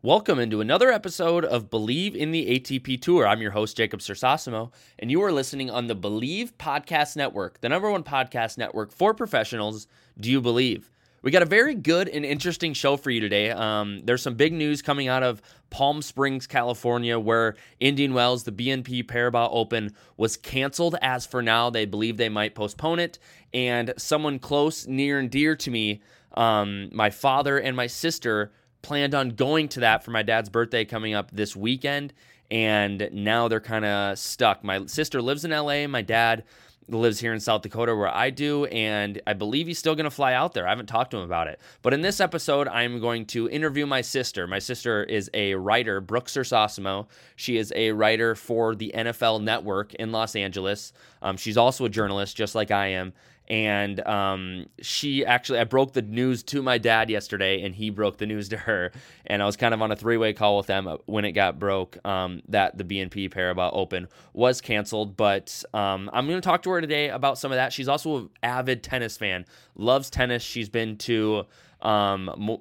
Welcome 0.00 0.38
into 0.38 0.60
another 0.60 0.92
episode 0.92 1.44
of 1.44 1.70
Believe 1.70 2.14
in 2.14 2.30
the 2.30 2.60
ATP 2.60 3.02
Tour. 3.02 3.26
I'm 3.26 3.42
your 3.42 3.50
host, 3.50 3.76
Jacob 3.76 3.98
Sersasimo, 3.98 4.70
and 4.96 5.10
you 5.10 5.20
are 5.24 5.32
listening 5.32 5.72
on 5.72 5.88
the 5.88 5.96
Believe 5.96 6.56
Podcast 6.56 7.16
Network, 7.16 7.60
the 7.62 7.68
number 7.68 7.90
one 7.90 8.04
podcast 8.04 8.58
network 8.58 8.92
for 8.92 9.12
professionals. 9.12 9.88
Do 10.16 10.30
you 10.30 10.40
believe? 10.40 10.88
We 11.22 11.32
got 11.32 11.42
a 11.42 11.46
very 11.46 11.74
good 11.74 12.08
and 12.08 12.24
interesting 12.24 12.74
show 12.74 12.96
for 12.96 13.10
you 13.10 13.18
today. 13.18 13.50
Um, 13.50 14.02
there's 14.04 14.22
some 14.22 14.36
big 14.36 14.52
news 14.52 14.82
coming 14.82 15.08
out 15.08 15.24
of 15.24 15.42
Palm 15.70 16.00
Springs, 16.00 16.46
California, 16.46 17.18
where 17.18 17.56
Indian 17.80 18.14
Wells, 18.14 18.44
the 18.44 18.52
BNP 18.52 19.02
Paribas 19.02 19.48
Open, 19.50 19.96
was 20.16 20.36
canceled 20.36 20.94
as 21.02 21.26
for 21.26 21.42
now. 21.42 21.70
They 21.70 21.86
believe 21.86 22.18
they 22.18 22.28
might 22.28 22.54
postpone 22.54 23.00
it. 23.00 23.18
And 23.52 23.94
someone 23.96 24.38
close, 24.38 24.86
near, 24.86 25.18
and 25.18 25.28
dear 25.28 25.56
to 25.56 25.70
me, 25.72 26.02
um, 26.34 26.88
my 26.92 27.10
father 27.10 27.58
and 27.58 27.76
my 27.76 27.88
sister, 27.88 28.52
planned 28.82 29.14
on 29.14 29.30
going 29.30 29.68
to 29.68 29.80
that 29.80 30.04
for 30.04 30.10
my 30.10 30.22
dad's 30.22 30.48
birthday 30.48 30.84
coming 30.84 31.14
up 31.14 31.30
this 31.30 31.54
weekend. 31.56 32.12
And 32.50 33.10
now 33.12 33.48
they're 33.48 33.60
kind 33.60 33.84
of 33.84 34.18
stuck. 34.18 34.64
My 34.64 34.86
sister 34.86 35.20
lives 35.20 35.44
in 35.44 35.50
LA. 35.50 35.86
My 35.86 36.02
dad 36.02 36.44
lives 36.88 37.20
here 37.20 37.32
in 37.32 37.40
South 37.40 37.62
Dakota 37.62 37.94
where 37.94 38.08
I 38.08 38.30
do, 38.30 38.64
and 38.66 39.20
I 39.26 39.34
believe 39.34 39.66
he's 39.66 39.78
still 39.78 39.94
going 39.94 40.04
to 40.04 40.10
fly 40.10 40.32
out 40.32 40.54
there. 40.54 40.66
I 40.66 40.70
haven't 40.70 40.86
talked 40.86 41.10
to 41.10 41.18
him 41.18 41.24
about 41.24 41.48
it. 41.48 41.60
But 41.82 41.92
in 41.92 42.00
this 42.00 42.20
episode, 42.20 42.68
I'm 42.68 43.00
going 43.00 43.26
to 43.26 43.48
interview 43.50 43.86
my 43.86 44.00
sister. 44.00 44.46
My 44.46 44.58
sister 44.58 45.04
is 45.04 45.30
a 45.34 45.54
writer, 45.54 46.00
Brooke 46.00 46.28
Sersasimo. 46.28 47.06
She 47.36 47.58
is 47.58 47.72
a 47.76 47.92
writer 47.92 48.34
for 48.34 48.74
the 48.74 48.92
NFL 48.94 49.42
Network 49.42 49.94
in 49.94 50.12
Los 50.12 50.34
Angeles. 50.34 50.92
Um, 51.20 51.36
she's 51.36 51.56
also 51.56 51.84
a 51.84 51.90
journalist, 51.90 52.36
just 52.36 52.54
like 52.54 52.70
I 52.70 52.88
am 52.88 53.12
and 53.48 54.06
um, 54.06 54.66
she 54.80 55.24
actually 55.24 55.58
i 55.58 55.64
broke 55.64 55.92
the 55.94 56.02
news 56.02 56.42
to 56.42 56.62
my 56.62 56.78
dad 56.78 57.10
yesterday 57.10 57.62
and 57.62 57.74
he 57.74 57.90
broke 57.90 58.18
the 58.18 58.26
news 58.26 58.48
to 58.50 58.56
her. 58.56 58.92
And 59.26 59.42
i 59.42 59.46
was 59.46 59.56
kind 59.56 59.74
of 59.74 59.82
on 59.82 59.90
a 59.90 59.96
three-way 59.96 60.32
call 60.32 60.56
with 60.56 60.66
them 60.66 60.88
when 61.06 61.24
it 61.24 61.32
got 61.32 61.58
broke 61.58 61.98
um, 62.06 62.42
that 62.48 62.76
the 62.78 62.84
bnp 62.84 63.32
paribas 63.32 63.70
open 63.72 64.08
was 64.32 64.60
canceled. 64.60 65.16
But 65.16 65.64
um, 65.74 66.10
i'm 66.12 66.26
going 66.26 66.40
to 66.40 66.46
talk 66.46 66.62
to 66.62 66.70
her 66.70 66.80
today 66.80 67.08
about 67.08 67.38
some 67.38 67.50
of 67.50 67.56
that. 67.56 67.72
She's 67.72 67.88
also 67.88 68.16
an 68.18 68.30
avid 68.42 68.82
tennis 68.82 69.16
fan 69.16 69.46
loves 69.74 70.10
tennis. 70.10 70.42
She's 70.42 70.68
been 70.68 70.96
to 70.98 71.46
um, 71.80 72.58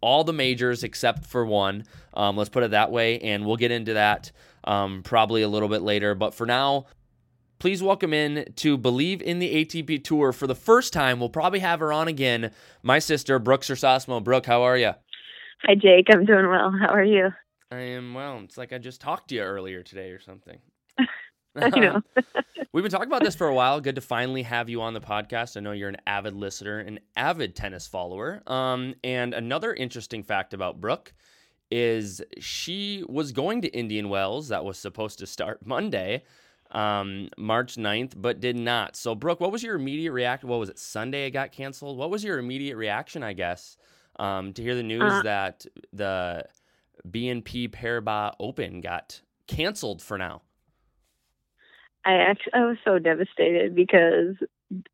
all 0.00 0.24
the 0.24 0.32
majors 0.32 0.84
except 0.84 1.24
for 1.24 1.44
one 1.44 1.84
um, 2.18 2.36
let's 2.36 2.50
put 2.50 2.64
it 2.64 2.72
that 2.72 2.90
way. 2.90 3.18
And 3.20 3.46
we'll 3.46 3.56
get 3.56 3.70
into 3.70 3.94
that 3.94 4.32
um, 4.64 5.02
probably 5.02 5.42
a 5.42 5.48
little 5.48 5.68
bit 5.68 5.82
later. 5.82 6.14
But 6.14 6.34
for 6.34 6.44
now 6.46 6.86
please 7.58 7.82
welcome 7.82 8.12
in 8.12 8.52
to 8.56 8.76
Believe 8.76 9.20
in 9.20 9.38
the 9.38 9.64
ATP 9.64 10.04
Tour 10.04 10.32
for 10.32 10.46
the 10.46 10.54
first 10.54 10.92
time. 10.92 11.18
We'll 11.18 11.28
probably 11.28 11.58
have 11.58 11.80
her 11.80 11.92
on 11.92 12.06
again. 12.06 12.52
My 12.82 12.98
sister, 12.98 13.38
Brooke 13.38 13.62
Sersasimo. 13.62 14.22
Brooke, 14.22 14.46
how 14.46 14.62
are 14.62 14.76
you? 14.76 14.92
Hi, 15.64 15.74
Jake. 15.74 16.06
I'm 16.10 16.24
doing 16.24 16.48
well. 16.48 16.72
How 16.78 16.88
are 16.88 17.04
you? 17.04 17.30
I 17.70 17.80
am 17.80 18.14
well. 18.14 18.40
It's 18.44 18.56
like 18.56 18.72
I 18.72 18.78
just 18.78 19.00
talked 19.00 19.28
to 19.28 19.34
you 19.34 19.42
earlier 19.42 19.82
today 19.82 20.10
or 20.10 20.20
something. 20.20 20.58
I 21.56 21.68
know. 21.70 22.00
We've 22.72 22.84
been 22.84 22.92
talking 22.92 23.08
about 23.08 23.24
this 23.24 23.34
for 23.34 23.48
a 23.48 23.54
while. 23.54 23.80
Good 23.80 23.96
to 23.96 24.00
finally 24.00 24.42
have 24.42 24.68
you 24.68 24.80
on 24.82 24.94
the 24.94 25.00
podcast. 25.00 25.56
I 25.56 25.60
know 25.60 25.72
you're 25.72 25.88
an 25.88 25.96
avid 26.06 26.34
listener, 26.34 26.78
an 26.78 27.00
avid 27.16 27.56
tennis 27.56 27.88
follower. 27.88 28.42
Um, 28.46 28.94
and 29.02 29.34
another 29.34 29.74
interesting 29.74 30.22
fact 30.22 30.54
about 30.54 30.80
Brooke 30.80 31.12
is 31.70 32.22
she 32.38 33.04
was 33.08 33.32
going 33.32 33.62
to 33.62 33.68
Indian 33.68 34.08
Wells. 34.08 34.48
That 34.48 34.64
was 34.64 34.78
supposed 34.78 35.18
to 35.18 35.26
start 35.26 35.58
Monday 35.66 36.22
um, 36.70 37.28
March 37.36 37.76
9th, 37.76 38.14
but 38.16 38.40
did 38.40 38.56
not. 38.56 38.96
So, 38.96 39.14
Brooke, 39.14 39.40
what 39.40 39.52
was 39.52 39.62
your 39.62 39.76
immediate 39.76 40.12
reaction? 40.12 40.48
What 40.48 40.58
was 40.58 40.68
it? 40.68 40.78
Sunday 40.78 41.26
it 41.26 41.30
got 41.30 41.52
canceled. 41.52 41.98
What 41.98 42.10
was 42.10 42.22
your 42.22 42.38
immediate 42.38 42.76
reaction, 42.76 43.22
I 43.22 43.32
guess, 43.32 43.76
um, 44.18 44.52
to 44.54 44.62
hear 44.62 44.74
the 44.74 44.82
news 44.82 45.02
uh, 45.02 45.22
that 45.22 45.66
the 45.92 46.44
BNP 47.08 47.70
Paribas 47.70 48.34
Open 48.38 48.80
got 48.80 49.20
canceled 49.46 50.02
for 50.02 50.18
now? 50.18 50.42
I 52.04 52.14
actually 52.14 52.52
I 52.54 52.64
was 52.64 52.76
so 52.84 52.98
devastated 52.98 53.74
because 53.74 54.36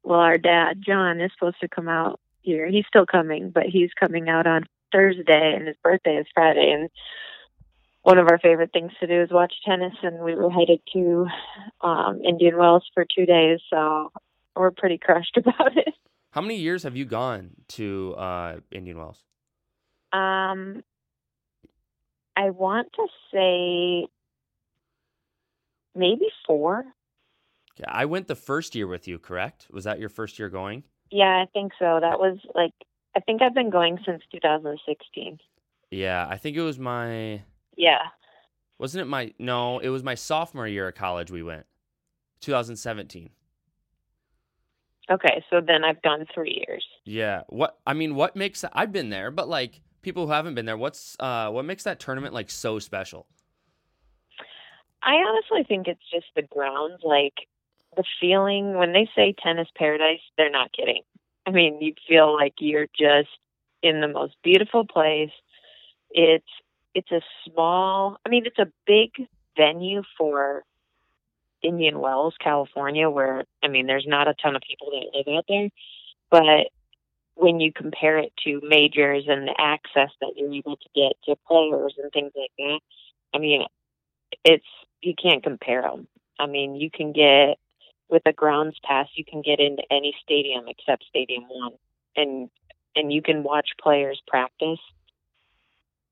well, 0.03 0.21
our 0.21 0.39
dad 0.39 0.83
John 0.85 1.21
is 1.21 1.31
supposed 1.33 1.61
to 1.61 1.69
come 1.69 1.89
out 1.89 2.21
here. 2.43 2.69
He's 2.69 2.87
still 2.89 3.07
coming, 3.07 3.51
but 3.51 3.65
he's 3.65 3.91
coming 3.99 4.29
out 4.29 4.47
on 4.47 4.65
Thursday, 4.93 5.55
and 5.57 5.67
his 5.67 5.77
birthday 5.83 6.17
is 6.17 6.27
Friday, 6.35 6.73
and 6.73 6.91
one 8.05 8.19
of 8.19 8.29
our 8.29 8.39
favorite 8.39 8.71
things 8.73 8.93
to 9.01 9.07
do 9.07 9.23
is 9.23 9.31
watch 9.31 9.53
tennis, 9.67 9.95
and 10.03 10.23
we 10.23 10.35
were 10.35 10.51
headed 10.51 10.81
to 10.93 11.27
um, 11.81 12.21
Indian 12.23 12.59
Wells 12.59 12.85
for 12.93 13.05
two 13.05 13.25
days, 13.25 13.61
so 13.71 14.13
we're 14.55 14.71
pretty 14.71 14.99
crushed 14.99 15.37
about 15.39 15.77
it. 15.77 15.95
How 16.31 16.43
many 16.43 16.57
years 16.57 16.83
have 16.83 16.97
you 16.97 17.07
gone 17.07 17.51
to 17.69 18.15
uh, 18.19 18.57
Indian 18.71 18.99
Wells? 18.99 19.25
Um, 20.13 20.83
I 22.37 22.51
want 22.51 22.89
to 22.97 23.07
say 23.33 24.07
maybe 25.95 26.27
four. 26.47 26.85
Yeah, 27.79 27.87
I 27.89 28.05
went 28.05 28.29
the 28.29 28.37
first 28.37 28.75
year 28.75 28.87
with 28.87 29.09
you, 29.09 29.19
correct? 29.19 29.67
Was 29.71 29.85
that 29.85 29.99
your 29.99 30.11
first 30.11 30.39
year 30.39 30.51
going? 30.51 30.85
Yeah, 31.11 31.43
I 31.43 31.47
think 31.55 31.73
so. 31.79 32.01
That 32.01 32.19
was 32.19 32.39
like 32.55 32.73
I 33.17 33.21
think 33.21 33.41
I've 33.41 33.55
been 33.55 33.71
going 33.71 33.99
since 34.05 34.23
2016. 34.31 35.39
Yeah, 35.91 36.27
I 36.29 36.37
think 36.37 36.57
it 36.57 36.63
was 36.63 36.79
my 36.79 37.43
yeah. 37.77 38.03
Wasn't 38.79 39.01
it 39.03 39.07
my 39.07 39.33
no? 39.39 39.79
It 39.79 39.89
was 39.89 40.03
my 40.03 40.15
sophomore 40.15 40.67
year 40.67 40.89
at 40.89 40.95
college. 40.95 41.31
We 41.31 41.43
went, 41.43 41.67
2017. 42.41 43.31
Okay, 45.11 45.45
so 45.51 45.61
then 45.61 45.85
I've 45.85 46.01
done 46.03 46.27
three 46.35 46.65
years. 46.67 46.85
Yeah. 47.05 47.43
What 47.49 47.79
I 47.87 47.95
mean, 47.95 48.15
what 48.15 48.37
makes 48.37 48.65
I've 48.73 48.93
been 48.93 49.11
there, 49.11 49.31
but 49.31 49.49
like 49.49 49.81
people 50.03 50.27
who 50.27 50.33
haven't 50.33 50.55
been 50.55 50.67
there, 50.67 50.77
what's 50.77 51.17
uh 51.21 51.51
what 51.51 51.65
makes 51.65 51.85
that 51.85 52.01
tournament 52.01 52.35
like 52.35 52.51
so 52.51 52.79
special? 52.79 53.27
I 55.03 55.17
honestly 55.17 55.65
think 55.69 55.87
it's 55.87 56.11
just 56.11 56.27
the 56.35 56.43
grounds, 56.43 57.03
like 57.03 57.35
the 57.97 58.05
feeling 58.21 58.75
when 58.75 58.93
they 58.93 59.09
say 59.15 59.35
tennis 59.43 59.69
paradise, 59.77 60.21
they're 60.37 60.51
not 60.51 60.73
kidding. 60.73 61.03
I 61.47 61.51
mean, 61.51 61.81
you 61.81 61.93
feel 62.09 62.33
like 62.35 62.55
you're 62.59 62.87
just 62.99 63.29
in 63.83 64.01
the 64.01 64.09
most 64.09 64.35
beautiful 64.43 64.87
place. 64.87 65.31
It's 66.11 66.49
it's 66.95 67.11
a 67.11 67.21
small, 67.45 68.19
I 68.25 68.29
mean, 68.29 68.47
it's 68.47 68.59
a 68.59 68.71
big 68.87 69.11
venue 69.57 70.03
for 70.17 70.63
Indian 71.63 71.99
Wells, 71.99 72.35
California, 72.39 73.11
where, 73.11 73.45
I 73.63 73.69
mean, 73.69 73.87
there's 73.87 74.07
not 74.07 74.29
a 74.29 74.35
ton 74.35 74.55
of 74.55 74.63
people 74.63 74.91
that 74.93 75.17
live 75.17 75.37
out 75.37 75.45
there. 75.49 75.69
But 76.31 76.69
when 77.35 77.59
you 77.59 77.73
compare 77.73 78.19
it 78.19 78.33
to 78.45 78.61
majors 78.63 79.25
and 79.27 79.49
the 79.49 79.55
access 79.59 80.11
that 80.21 80.35
you're 80.37 80.53
able 80.53 80.77
to 80.77 80.89
get 80.95 81.13
to 81.25 81.37
players 81.49 81.95
and 82.01 82.13
things 82.13 82.33
like 82.37 82.53
that, 82.59 82.81
I 83.35 83.39
mean, 83.39 83.67
it's, 84.45 84.67
you 85.01 85.15
can't 85.21 85.43
compare 85.43 85.83
them. 85.83 86.07
I 86.39 86.47
mean, 86.47 86.77
you 86.77 86.91
can 86.91 87.13
get, 87.13 87.59
with 88.09 88.23
a 88.27 88.33
grounds 88.33 88.77
pass, 88.85 89.09
you 89.15 89.25
can 89.25 89.43
get 89.43 89.59
into 89.59 89.83
any 89.91 90.15
stadium 90.23 90.67
except 90.69 91.05
Stadium 91.09 91.45
One. 91.49 91.73
And, 92.17 92.51
and 92.95 93.13
you 93.13 93.23
can 93.23 93.43
watch 93.43 93.71
players 93.81 94.23
practice 94.27 94.79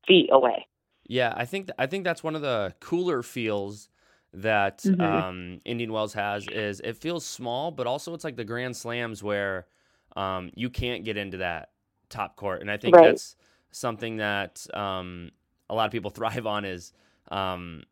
feet 0.05 0.29
away. 0.31 0.67
Yeah, 1.05 1.33
I 1.35 1.45
think 1.45 1.67
th- 1.67 1.75
I 1.77 1.87
think 1.87 2.03
that's 2.03 2.23
one 2.23 2.35
of 2.35 2.41
the 2.41 2.73
cooler 2.79 3.23
feels 3.23 3.89
that 4.33 4.79
mm-hmm. 4.79 5.01
um, 5.01 5.61
Indian 5.65 5.91
Wells 5.91 6.13
has 6.13 6.47
is 6.47 6.79
it 6.79 6.97
feels 6.97 7.25
small, 7.25 7.71
but 7.71 7.87
also 7.87 8.13
it's 8.13 8.23
like 8.23 8.35
the 8.35 8.45
Grand 8.45 8.75
Slams 8.75 9.21
where 9.21 9.67
um, 10.15 10.49
you 10.55 10.69
can't 10.69 11.03
get 11.03 11.17
into 11.17 11.37
that 11.37 11.69
top 12.09 12.35
court, 12.35 12.61
and 12.61 12.71
I 12.71 12.77
think 12.77 12.95
right. 12.95 13.05
that's 13.05 13.35
something 13.71 14.17
that 14.17 14.65
um, 14.73 15.31
a 15.69 15.75
lot 15.75 15.85
of 15.85 15.91
people 15.91 16.09
thrive 16.11 16.47
on 16.47 16.65
is 16.65 16.93
um, 17.31 17.83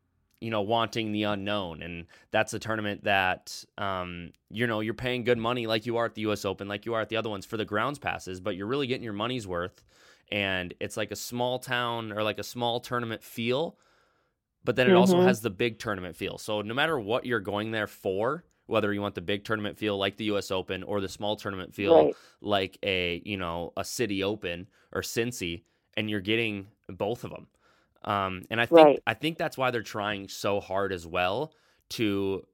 you 0.42 0.50
know 0.50 0.62
wanting 0.62 1.12
the 1.12 1.24
unknown 1.24 1.82
and 1.84 2.08
that's 2.32 2.54
a 2.54 2.60
tournament 2.60 3.04
that 3.04 3.64
um, 3.78 4.32
you 4.50 4.68
know 4.68 4.80
you're 4.80 4.94
paying 4.94 5.24
good 5.24 5.38
money 5.38 5.68
like 5.68 5.86
you 5.86 5.98
are 5.98 6.06
at 6.06 6.16
the 6.16 6.24
us 6.24 6.44
open 6.44 6.68
like 6.68 6.86
you 6.86 6.94
are 6.94 7.02
at 7.02 7.10
the 7.10 7.16
other 7.16 7.30
ones 7.30 7.46
for 7.46 7.58
the 7.58 7.66
grounds 7.66 8.00
passes 8.00 8.42
but 8.42 8.56
you're 8.56 8.68
really 8.68 8.88
getting 8.88 9.04
your 9.04 9.14
money's 9.14 9.48
worth 9.48 9.84
and 10.32 10.74
it's 10.80 10.98
like 10.98 11.12
a 11.12 11.16
small 11.16 11.60
town 11.60 12.12
or 12.12 12.24
like 12.24 12.40
a 12.40 12.44
small 12.44 12.80
tournament 12.80 13.24
feel 13.24 13.78
but 14.64 14.76
then 14.76 14.88
it 14.88 14.92
mm-hmm. 14.92 15.00
also 15.00 15.22
has 15.22 15.42
the 15.42 15.50
big 15.50 15.80
tournament 15.80 16.16
feel 16.16 16.38
so 16.38 16.62
no 16.62 16.74
matter 16.74 17.00
what 17.00 17.26
you're 17.26 17.40
going 17.40 17.72
there 17.72 17.88
for 17.88 18.44
whether 18.72 18.94
you 18.94 19.02
want 19.02 19.16
the 19.16 19.22
big 19.22 19.44
tournament 19.44 19.78
feel 19.78 19.98
like 19.98 20.16
the 20.16 20.24
US 20.26 20.50
Open 20.50 20.82
or 20.84 21.02
the 21.02 21.10
small 21.10 21.36
tournament 21.36 21.76
feel 21.76 22.06
right. 22.06 22.16
like 22.40 22.78
a, 22.84 23.22
you 23.26 23.36
know, 23.36 23.74
a 23.76 23.84
city 23.84 24.24
open 24.24 24.68
or 24.94 25.02
Cincy 25.02 25.64
and 25.98 26.10
you're 26.10 26.22
getting 26.22 26.68
both 26.88 27.26
of 27.26 27.32
them. 27.32 27.48
Um, 28.04 28.44
and 28.50 28.62
I 28.62 28.66
think 28.66 28.86
right. 28.86 29.04
I 29.06 29.14
think 29.14 29.38
that's 29.38 29.58
why 29.58 29.72
they're 29.72 29.84
trying 29.84 30.30
so 30.30 30.62
hard 30.62 30.94
as 30.94 31.06
well 31.06 31.54
to 31.90 32.48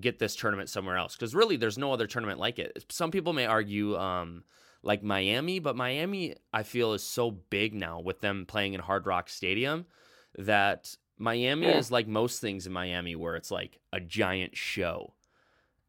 get 0.00 0.18
this 0.18 0.36
tournament 0.36 0.70
somewhere 0.70 0.96
else 0.96 1.14
because 1.14 1.34
really 1.34 1.56
there's 1.56 1.76
no 1.76 1.92
other 1.92 2.06
tournament 2.06 2.38
like 2.38 2.60
it. 2.60 2.84
Some 2.88 3.10
people 3.10 3.32
may 3.32 3.46
argue 3.46 3.96
um, 3.96 4.44
like 4.84 5.02
Miami, 5.02 5.58
but 5.58 5.76
Miami 5.76 6.34
I 6.52 6.62
feel 6.62 6.92
is 6.92 7.02
so 7.02 7.30
big 7.30 7.74
now 7.74 8.00
with 8.00 8.20
them 8.20 8.46
playing 8.46 8.74
in 8.74 8.80
Hard 8.80 9.06
Rock 9.06 9.28
Stadium 9.28 9.86
that 10.38 10.96
Miami 11.18 11.66
yeah. 11.66 11.78
is 11.78 11.90
like 11.90 12.06
most 12.06 12.40
things 12.40 12.66
in 12.66 12.72
Miami 12.72 13.16
where 13.16 13.36
it's 13.36 13.50
like 13.50 13.78
a 13.92 14.00
giant 14.00 14.56
show. 14.56 15.14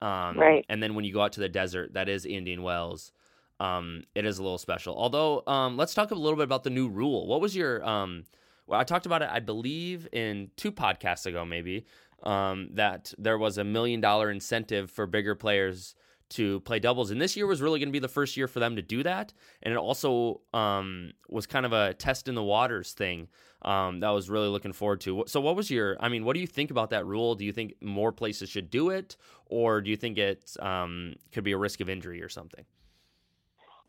Um, 0.01 0.37
right. 0.37 0.65
And 0.69 0.81
then 0.81 0.95
when 0.95 1.05
you 1.05 1.13
go 1.13 1.21
out 1.21 1.33
to 1.33 1.39
the 1.39 1.49
desert, 1.49 1.93
that 1.93 2.09
is 2.09 2.25
Indian 2.25 2.63
Wells. 2.63 3.11
Um, 3.59 4.03
it 4.13 4.25
is 4.25 4.37
a 4.37 4.43
little 4.43 4.57
special. 4.57 4.95
Although, 4.95 5.43
um, 5.47 5.77
let's 5.77 5.93
talk 5.93 6.11
a 6.11 6.15
little 6.15 6.35
bit 6.35 6.43
about 6.43 6.63
the 6.63 6.69
new 6.69 6.89
rule. 6.89 7.25
What 7.25 7.41
was 7.41 7.55
your 7.55 7.83
um, 7.87 8.25
well, 8.67 8.79
I 8.79 8.83
talked 8.83 9.05
about 9.05 9.21
it, 9.21 9.29
I 9.31 9.39
believe, 9.39 10.07
in 10.11 10.49
two 10.57 10.71
podcasts 10.71 11.25
ago, 11.25 11.45
maybe, 11.45 11.85
um, 12.23 12.69
that 12.73 13.13
there 13.17 13.37
was 13.37 13.57
a 13.57 13.63
million 13.63 14.01
dollar 14.01 14.31
incentive 14.31 14.89
for 14.89 15.05
bigger 15.05 15.35
players 15.35 15.95
to 16.35 16.59
play 16.61 16.79
doubles. 16.79 17.11
And 17.11 17.21
this 17.21 17.35
year 17.35 17.47
was 17.47 17.61
really 17.61 17.79
going 17.79 17.89
to 17.89 17.93
be 17.93 17.99
the 17.99 18.07
first 18.07 18.37
year 18.37 18.47
for 18.47 18.59
them 18.59 18.75
to 18.75 18.81
do 18.81 19.03
that. 19.03 19.33
And 19.63 19.73
it 19.73 19.77
also 19.77 20.41
um, 20.53 21.13
was 21.29 21.45
kind 21.45 21.65
of 21.65 21.73
a 21.73 21.93
test 21.93 22.27
in 22.27 22.35
the 22.35 22.43
waters 22.43 22.93
thing 22.93 23.27
um, 23.61 23.99
that 23.99 24.07
I 24.07 24.11
was 24.11 24.29
really 24.29 24.47
looking 24.47 24.73
forward 24.73 25.01
to. 25.01 25.23
So, 25.27 25.41
what 25.41 25.55
was 25.55 25.69
your, 25.71 25.97
I 25.99 26.09
mean, 26.09 26.23
what 26.25 26.33
do 26.33 26.39
you 26.39 26.47
think 26.47 26.71
about 26.71 26.91
that 26.91 27.05
rule? 27.05 27.35
Do 27.35 27.45
you 27.45 27.51
think 27.51 27.75
more 27.81 28.11
places 28.11 28.49
should 28.49 28.69
do 28.69 28.89
it? 28.89 29.17
Or 29.47 29.81
do 29.81 29.89
you 29.89 29.97
think 29.97 30.17
it 30.17 30.55
um, 30.59 31.15
could 31.31 31.43
be 31.43 31.51
a 31.51 31.57
risk 31.57 31.81
of 31.81 31.89
injury 31.89 32.21
or 32.21 32.29
something? 32.29 32.65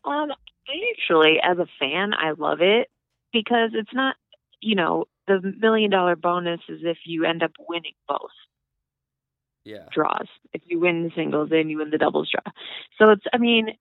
Um, 0.05 0.31
actually, 0.69 1.37
as 1.43 1.57
a 1.57 1.67
fan, 1.79 2.13
I 2.13 2.31
love 2.31 2.61
it 2.61 2.89
because 3.31 3.71
it's 3.73 3.93
not 3.93 4.15
you 4.61 4.75
know, 4.75 5.05
the 5.27 5.53
million 5.59 5.91
dollar 5.91 6.15
bonus 6.15 6.61
is 6.69 6.81
if 6.83 6.97
you 7.05 7.25
end 7.25 7.43
up 7.43 7.51
winning 7.67 7.93
both. 8.07 8.31
Yeah. 9.67 9.85
Draws. 9.93 10.27
If 10.53 10.61
you 10.65 10.79
win 10.79 11.03
the 11.03 11.11
singles, 11.13 11.49
then 11.49 11.67
you 11.67 11.79
win 11.79 11.89
the 11.89 11.97
doubles 11.97 12.31
draw. 12.31 12.53
So 12.97 13.09
it's, 13.09 13.25
I 13.33 13.37
mean, 13.37 13.77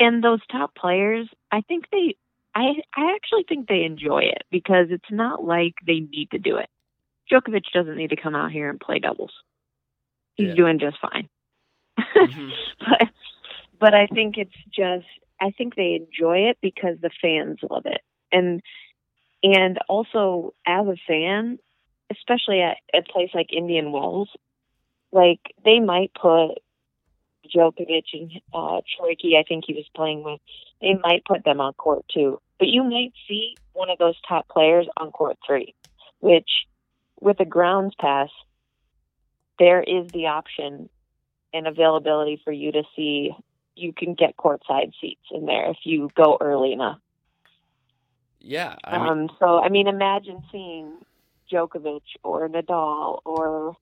and 0.00 0.24
those 0.24 0.40
top 0.50 0.74
players, 0.74 1.28
I 1.52 1.60
think 1.60 1.84
they, 1.92 2.16
I, 2.54 2.72
I 2.96 3.14
actually 3.14 3.44
think 3.46 3.68
they 3.68 3.82
enjoy 3.82 4.20
it 4.20 4.44
because 4.50 4.86
it's 4.88 5.10
not 5.10 5.44
like 5.44 5.74
they 5.86 6.00
need 6.00 6.30
to 6.30 6.38
do 6.38 6.56
it. 6.56 6.70
Djokovic 7.30 7.64
doesn't 7.74 7.98
need 7.98 8.10
to 8.10 8.16
come 8.16 8.34
out 8.34 8.50
here 8.50 8.70
and 8.70 8.80
play 8.80 8.98
doubles. 8.98 9.32
He's 10.36 10.48
yeah. 10.48 10.54
doing 10.54 10.78
just 10.78 10.96
fine. 11.02 11.28
Mm-hmm. 11.98 12.48
but, 12.80 13.08
but 13.78 13.94
I 13.94 14.06
think 14.06 14.38
it's 14.38 14.56
just, 14.74 15.06
I 15.38 15.50
think 15.50 15.74
they 15.74 16.00
enjoy 16.00 16.48
it 16.48 16.56
because 16.62 16.96
the 17.02 17.10
fans 17.20 17.58
love 17.68 17.84
it. 17.84 18.00
And 18.32 18.62
and 19.42 19.78
also, 19.88 20.54
as 20.66 20.86
a 20.86 20.96
fan, 21.06 21.58
especially 22.10 22.62
at 22.62 22.78
a 22.94 23.02
place 23.02 23.30
like 23.34 23.52
Indian 23.52 23.92
Wells, 23.92 24.30
like 25.12 25.40
they 25.64 25.80
might 25.80 26.12
put 26.14 26.58
Djokovic 27.54 28.04
and 28.12 28.32
uh, 28.52 28.80
Troicki, 28.80 29.38
I 29.38 29.44
think 29.46 29.64
he 29.66 29.74
was 29.74 29.88
playing 29.94 30.24
with, 30.24 30.40
they 30.80 30.94
might 30.94 31.24
put 31.24 31.44
them 31.44 31.60
on 31.60 31.72
court 31.74 32.04
too. 32.12 32.40
But 32.58 32.68
you 32.68 32.82
might 32.82 33.12
see 33.28 33.56
one 33.72 33.90
of 33.90 33.98
those 33.98 34.16
top 34.26 34.48
players 34.48 34.86
on 34.96 35.10
court 35.10 35.38
three, 35.46 35.74
which 36.20 36.48
with 37.20 37.40
a 37.40 37.44
grounds 37.44 37.94
pass, 37.98 38.30
there 39.58 39.82
is 39.82 40.08
the 40.12 40.26
option 40.26 40.88
and 41.52 41.66
availability 41.66 42.40
for 42.44 42.52
you 42.52 42.72
to 42.72 42.82
see. 42.94 43.32
You 43.74 43.92
can 43.92 44.14
get 44.14 44.36
courtside 44.36 44.92
seats 45.00 45.26
in 45.30 45.46
there 45.46 45.70
if 45.70 45.76
you 45.84 46.10
go 46.14 46.38
early 46.40 46.72
enough. 46.72 46.98
Yeah. 48.40 48.76
I 48.84 48.98
mean, 48.98 49.08
um, 49.08 49.30
so 49.38 49.62
I 49.62 49.68
mean, 49.68 49.86
imagine 49.86 50.42
seeing 50.50 50.92
Djokovic 51.52 52.02
or 52.22 52.48
Nadal 52.48 53.20
or 53.24 53.76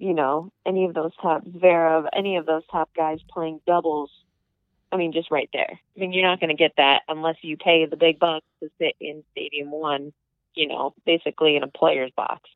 you 0.00 0.14
know 0.14 0.50
any 0.66 0.86
of 0.86 0.94
those 0.94 1.12
top 1.20 1.44
Zverev, 1.44 2.08
any 2.12 2.36
of 2.36 2.46
those 2.46 2.62
top 2.70 2.90
guys 2.96 3.20
playing 3.28 3.60
doubles. 3.66 4.10
I 4.92 4.96
mean, 4.96 5.12
just 5.12 5.30
right 5.30 5.48
there. 5.52 5.78
I 5.96 6.00
mean, 6.00 6.12
you're 6.12 6.26
not 6.26 6.40
going 6.40 6.50
to 6.50 6.56
get 6.56 6.72
that 6.76 7.02
unless 7.06 7.36
you 7.42 7.56
pay 7.56 7.86
the 7.86 7.96
big 7.96 8.18
bucks 8.18 8.46
to 8.60 8.70
sit 8.78 8.96
in 9.00 9.22
Stadium 9.32 9.70
One. 9.70 10.12
You 10.54 10.66
know, 10.66 10.94
basically 11.06 11.54
in 11.54 11.62
a 11.62 11.68
player's 11.68 12.10
box. 12.16 12.50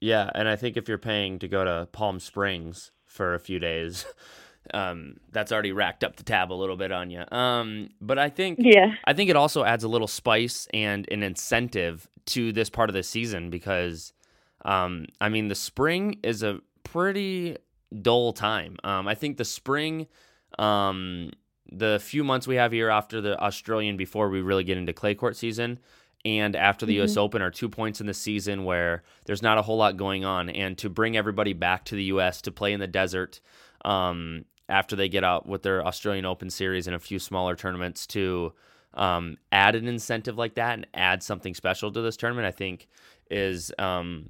Yeah, 0.00 0.30
and 0.34 0.48
I 0.48 0.56
think 0.56 0.76
if 0.76 0.88
you're 0.88 0.98
paying 0.98 1.38
to 1.40 1.48
go 1.48 1.64
to 1.64 1.88
Palm 1.90 2.20
Springs 2.20 2.92
for 3.06 3.34
a 3.34 3.40
few 3.40 3.58
days, 3.58 4.06
um, 4.74 5.16
that's 5.32 5.50
already 5.52 5.72
racked 5.72 6.04
up 6.04 6.16
the 6.16 6.22
tab 6.22 6.52
a 6.52 6.54
little 6.54 6.76
bit 6.76 6.92
on 6.92 7.10
you. 7.10 7.24
Um, 7.32 7.88
but 8.00 8.18
I 8.18 8.28
think 8.28 8.58
yeah, 8.60 8.94
I 9.04 9.12
think 9.12 9.30
it 9.30 9.36
also 9.36 9.64
adds 9.64 9.82
a 9.82 9.88
little 9.88 10.06
spice 10.06 10.68
and 10.72 11.08
an 11.10 11.22
incentive 11.22 12.08
to 12.26 12.52
this 12.52 12.70
part 12.70 12.90
of 12.90 12.94
the 12.94 13.02
season 13.02 13.50
because, 13.50 14.12
um, 14.64 15.06
I 15.20 15.28
mean, 15.28 15.48
the 15.48 15.54
spring 15.54 16.18
is 16.22 16.42
a 16.42 16.60
pretty 16.84 17.56
dull 18.02 18.32
time. 18.32 18.76
Um, 18.84 19.08
I 19.08 19.14
think 19.14 19.36
the 19.36 19.44
spring, 19.44 20.06
um, 20.58 21.30
the 21.70 21.98
few 22.02 22.24
months 22.24 22.46
we 22.46 22.56
have 22.56 22.72
here 22.72 22.90
after 22.90 23.20
the 23.20 23.40
Australian 23.40 23.96
before 23.96 24.28
we 24.28 24.40
really 24.40 24.64
get 24.64 24.78
into 24.78 24.92
clay 24.92 25.14
court 25.14 25.36
season. 25.36 25.78
And 26.24 26.54
after 26.54 26.84
the 26.84 26.96
mm-hmm. 26.96 27.04
US 27.04 27.16
Open 27.16 27.40
are 27.40 27.50
two 27.50 27.68
points 27.68 28.00
in 28.00 28.06
the 28.06 28.14
season 28.14 28.64
where 28.64 29.02
there's 29.24 29.42
not 29.42 29.56
a 29.56 29.62
whole 29.62 29.78
lot 29.78 29.96
going 29.96 30.24
on. 30.24 30.50
And 30.50 30.76
to 30.78 30.90
bring 30.90 31.16
everybody 31.16 31.54
back 31.54 31.84
to 31.86 31.94
the 31.94 32.04
US 32.04 32.42
to 32.42 32.52
play 32.52 32.72
in 32.72 32.80
the 32.80 32.86
desert, 32.86 33.40
um, 33.84 34.44
after 34.68 34.94
they 34.94 35.08
get 35.08 35.24
out 35.24 35.46
with 35.46 35.62
their 35.62 35.84
Australian 35.84 36.24
Open 36.24 36.48
series 36.48 36.86
and 36.86 36.94
a 36.94 37.00
few 37.00 37.18
smaller 37.18 37.56
tournaments 37.56 38.06
to 38.08 38.52
um, 38.94 39.36
add 39.50 39.74
an 39.74 39.88
incentive 39.88 40.38
like 40.38 40.54
that 40.54 40.74
and 40.74 40.86
add 40.94 41.22
something 41.22 41.54
special 41.54 41.90
to 41.90 42.00
this 42.00 42.16
tournament, 42.16 42.46
I 42.46 42.52
think 42.52 42.86
is 43.30 43.72
um, 43.78 44.28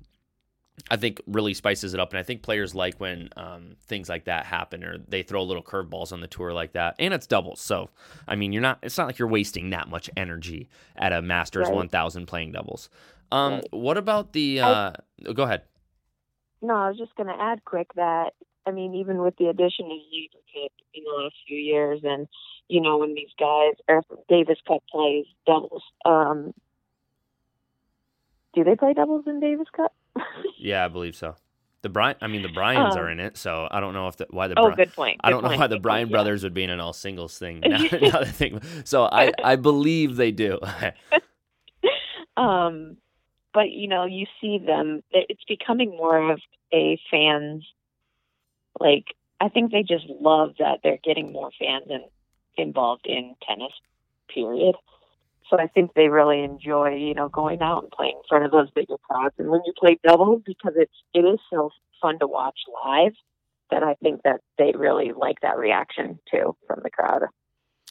I 0.90 0.96
think 0.96 1.20
really 1.26 1.54
spices 1.54 1.94
it 1.94 2.00
up. 2.00 2.10
And 2.10 2.18
I 2.18 2.22
think 2.22 2.42
players 2.42 2.74
like 2.74 2.98
when 2.98 3.28
um, 3.36 3.76
things 3.86 4.08
like 4.08 4.24
that 4.24 4.46
happen 4.46 4.84
or 4.84 4.98
they 5.08 5.22
throw 5.22 5.42
little 5.42 5.62
curveballs 5.62 6.12
on 6.12 6.20
the 6.20 6.26
tour 6.26 6.52
like 6.52 6.72
that. 6.72 6.94
And 6.98 7.12
it's 7.14 7.26
doubles. 7.26 7.60
So, 7.60 7.90
I 8.28 8.36
mean, 8.36 8.52
you're 8.52 8.62
not, 8.62 8.78
it's 8.82 8.98
not 8.98 9.06
like 9.06 9.18
you're 9.18 9.28
wasting 9.28 9.70
that 9.70 9.88
much 9.88 10.10
energy 10.16 10.68
at 10.96 11.12
a 11.12 11.22
Masters 11.22 11.68
right. 11.68 11.74
1000 11.74 12.26
playing 12.26 12.52
doubles. 12.52 12.90
Um, 13.32 13.54
right. 13.54 13.66
What 13.72 13.96
about 13.96 14.32
the, 14.32 14.60
uh, 14.60 14.92
I, 15.28 15.32
go 15.32 15.44
ahead. 15.44 15.62
No, 16.62 16.74
I 16.74 16.88
was 16.88 16.98
just 16.98 17.14
going 17.16 17.28
to 17.28 17.42
add 17.42 17.64
quick 17.64 17.94
that 17.94 18.34
I 18.66 18.72
mean, 18.72 18.94
even 18.94 19.18
with 19.18 19.36
the 19.36 19.48
addition 19.48 19.86
of 19.86 19.98
Laver 20.12 20.44
Cup 20.54 20.72
in 20.94 21.04
the 21.04 21.22
last 21.22 21.34
few 21.46 21.58
years, 21.58 22.00
and 22.04 22.28
you 22.68 22.80
know 22.80 22.98
when 22.98 23.14
these 23.14 23.30
guys 23.38 23.74
or 23.88 24.02
Davis 24.28 24.58
Cup 24.66 24.82
plays 24.90 25.26
doubles, 25.46 25.82
um, 26.04 26.52
do 28.54 28.64
they 28.64 28.76
play 28.76 28.92
doubles 28.92 29.24
in 29.26 29.40
Davis 29.40 29.68
Cup? 29.74 29.89
Yeah, 30.60 30.84
I 30.84 30.88
believe 30.88 31.16
so. 31.16 31.36
The 31.82 31.88
Brian, 31.88 32.16
I 32.20 32.26
mean, 32.26 32.42
the 32.42 32.48
Bryans 32.48 32.94
um, 32.94 33.02
are 33.02 33.10
in 33.10 33.20
it, 33.20 33.38
so 33.38 33.66
I 33.70 33.80
don't 33.80 33.94
know 33.94 34.08
if 34.08 34.16
the, 34.18 34.26
why 34.28 34.48
the. 34.48 34.58
Oh, 34.58 34.66
Bri- 34.66 34.84
good 34.84 34.94
point. 34.94 35.18
Good 35.22 35.26
I 35.26 35.30
don't 35.30 35.40
point. 35.40 35.54
know 35.54 35.58
why 35.60 35.66
the 35.66 35.78
Bryan 35.78 36.06
point, 36.06 36.12
brothers 36.12 36.42
would 36.42 36.52
be 36.52 36.62
in 36.62 36.70
an 36.70 36.78
all 36.78 36.92
singles 36.92 37.38
thing. 37.38 37.62
Now, 37.66 37.78
now 38.02 38.24
thing. 38.24 38.60
So 38.84 39.04
I, 39.04 39.32
I 39.44 39.56
believe 39.56 40.16
they 40.16 40.30
do. 40.30 40.58
um, 42.36 42.98
but 43.54 43.70
you 43.70 43.88
know, 43.88 44.04
you 44.04 44.26
see 44.40 44.58
them. 44.58 45.02
It's 45.10 45.44
becoming 45.48 45.90
more 45.90 46.32
of 46.32 46.40
a 46.72 47.00
fans 47.10 47.64
like 48.78 49.06
I 49.40 49.48
think 49.48 49.72
they 49.72 49.82
just 49.82 50.06
love 50.08 50.54
that 50.58 50.80
they're 50.82 50.98
getting 51.02 51.32
more 51.32 51.50
fans 51.58 51.86
in, 51.88 52.04
involved 52.56 53.06
in 53.06 53.34
tennis. 53.46 53.72
Period. 54.32 54.74
So 55.50 55.58
I 55.58 55.66
think 55.66 55.94
they 55.94 56.08
really 56.08 56.44
enjoy, 56.44 56.94
you 56.94 57.12
know, 57.12 57.28
going 57.28 57.60
out 57.60 57.82
and 57.82 57.92
playing 57.92 58.14
in 58.16 58.22
front 58.28 58.44
of 58.44 58.52
those 58.52 58.70
bigger 58.70 58.96
crowds. 58.98 59.34
And 59.38 59.50
when 59.50 59.60
you 59.66 59.72
play 59.76 59.98
doubles, 60.06 60.42
because 60.46 60.74
it's 60.76 60.94
it 61.12 61.20
is 61.20 61.40
so 61.52 61.70
fun 62.00 62.20
to 62.20 62.26
watch 62.28 62.58
live, 62.84 63.12
that 63.70 63.82
I 63.82 63.94
think 63.94 64.22
that 64.22 64.40
they 64.58 64.72
really 64.76 65.12
like 65.12 65.40
that 65.42 65.58
reaction 65.58 66.18
too 66.30 66.56
from 66.66 66.80
the 66.82 66.90
crowd. 66.90 67.22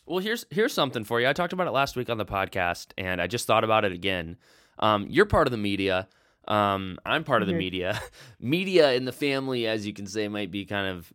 Well, 0.06 0.20
here's 0.20 0.46
here's 0.50 0.74
something 0.74 1.04
for 1.04 1.20
you. 1.20 1.28
I 1.28 1.34
talked 1.34 1.54
about 1.54 1.68
it 1.68 1.72
last 1.72 1.96
week 1.96 2.10
on 2.10 2.18
the 2.18 2.26
podcast, 2.26 2.88
and 2.98 3.22
I 3.22 3.28
just 3.28 3.46
thought 3.46 3.64
about 3.64 3.86
it 3.86 3.92
again. 3.92 4.38
Um, 4.80 5.08
you're 5.10 5.26
part 5.26 5.48
of 5.48 5.52
the 5.52 5.58
media. 5.58 6.08
Um, 6.48 6.98
I'm 7.06 7.24
part 7.24 7.42
of 7.42 7.48
the 7.48 7.54
mm-hmm. 7.54 7.60
media. 7.60 8.02
media 8.40 8.94
in 8.94 9.06
the 9.06 9.12
family, 9.12 9.68
as 9.68 9.86
you 9.86 9.94
can 9.94 10.08
say, 10.08 10.28
might 10.28 10.50
be 10.50 10.66
kind 10.66 10.88
of 10.88 11.14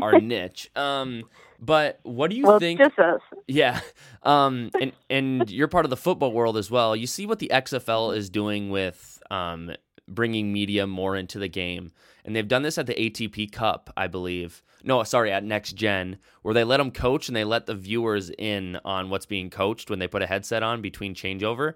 our 0.00 0.20
niche. 0.20 0.70
Um, 0.76 1.24
but 1.60 2.00
what 2.02 2.30
do 2.30 2.36
you 2.36 2.44
well, 2.44 2.58
think? 2.58 2.78
just 2.80 2.98
us. 2.98 3.20
Yeah, 3.46 3.80
um, 4.22 4.70
and 4.80 4.92
and 5.08 5.50
you're 5.50 5.68
part 5.68 5.86
of 5.86 5.90
the 5.90 5.96
football 5.96 6.32
world 6.32 6.56
as 6.56 6.70
well. 6.70 6.94
You 6.94 7.06
see 7.06 7.26
what 7.26 7.38
the 7.38 7.50
XFL 7.52 8.16
is 8.16 8.28
doing 8.28 8.70
with 8.70 9.22
um, 9.30 9.72
bringing 10.06 10.52
media 10.52 10.86
more 10.86 11.16
into 11.16 11.38
the 11.38 11.48
game, 11.48 11.92
and 12.24 12.34
they've 12.34 12.48
done 12.48 12.62
this 12.62 12.78
at 12.78 12.86
the 12.86 12.94
ATP 12.94 13.52
Cup, 13.52 13.90
I 13.96 14.06
believe. 14.06 14.62
No, 14.82 15.02
sorry, 15.04 15.32
at 15.32 15.44
Next 15.44 15.72
Gen, 15.72 16.18
where 16.42 16.52
they 16.52 16.64
let 16.64 16.76
them 16.76 16.90
coach 16.90 17.28
and 17.28 17.36
they 17.36 17.44
let 17.44 17.64
the 17.64 17.74
viewers 17.74 18.30
in 18.30 18.78
on 18.84 19.08
what's 19.08 19.26
being 19.26 19.48
coached 19.48 19.88
when 19.88 19.98
they 19.98 20.06
put 20.06 20.20
a 20.20 20.26
headset 20.26 20.62
on 20.62 20.82
between 20.82 21.14
changeover. 21.14 21.74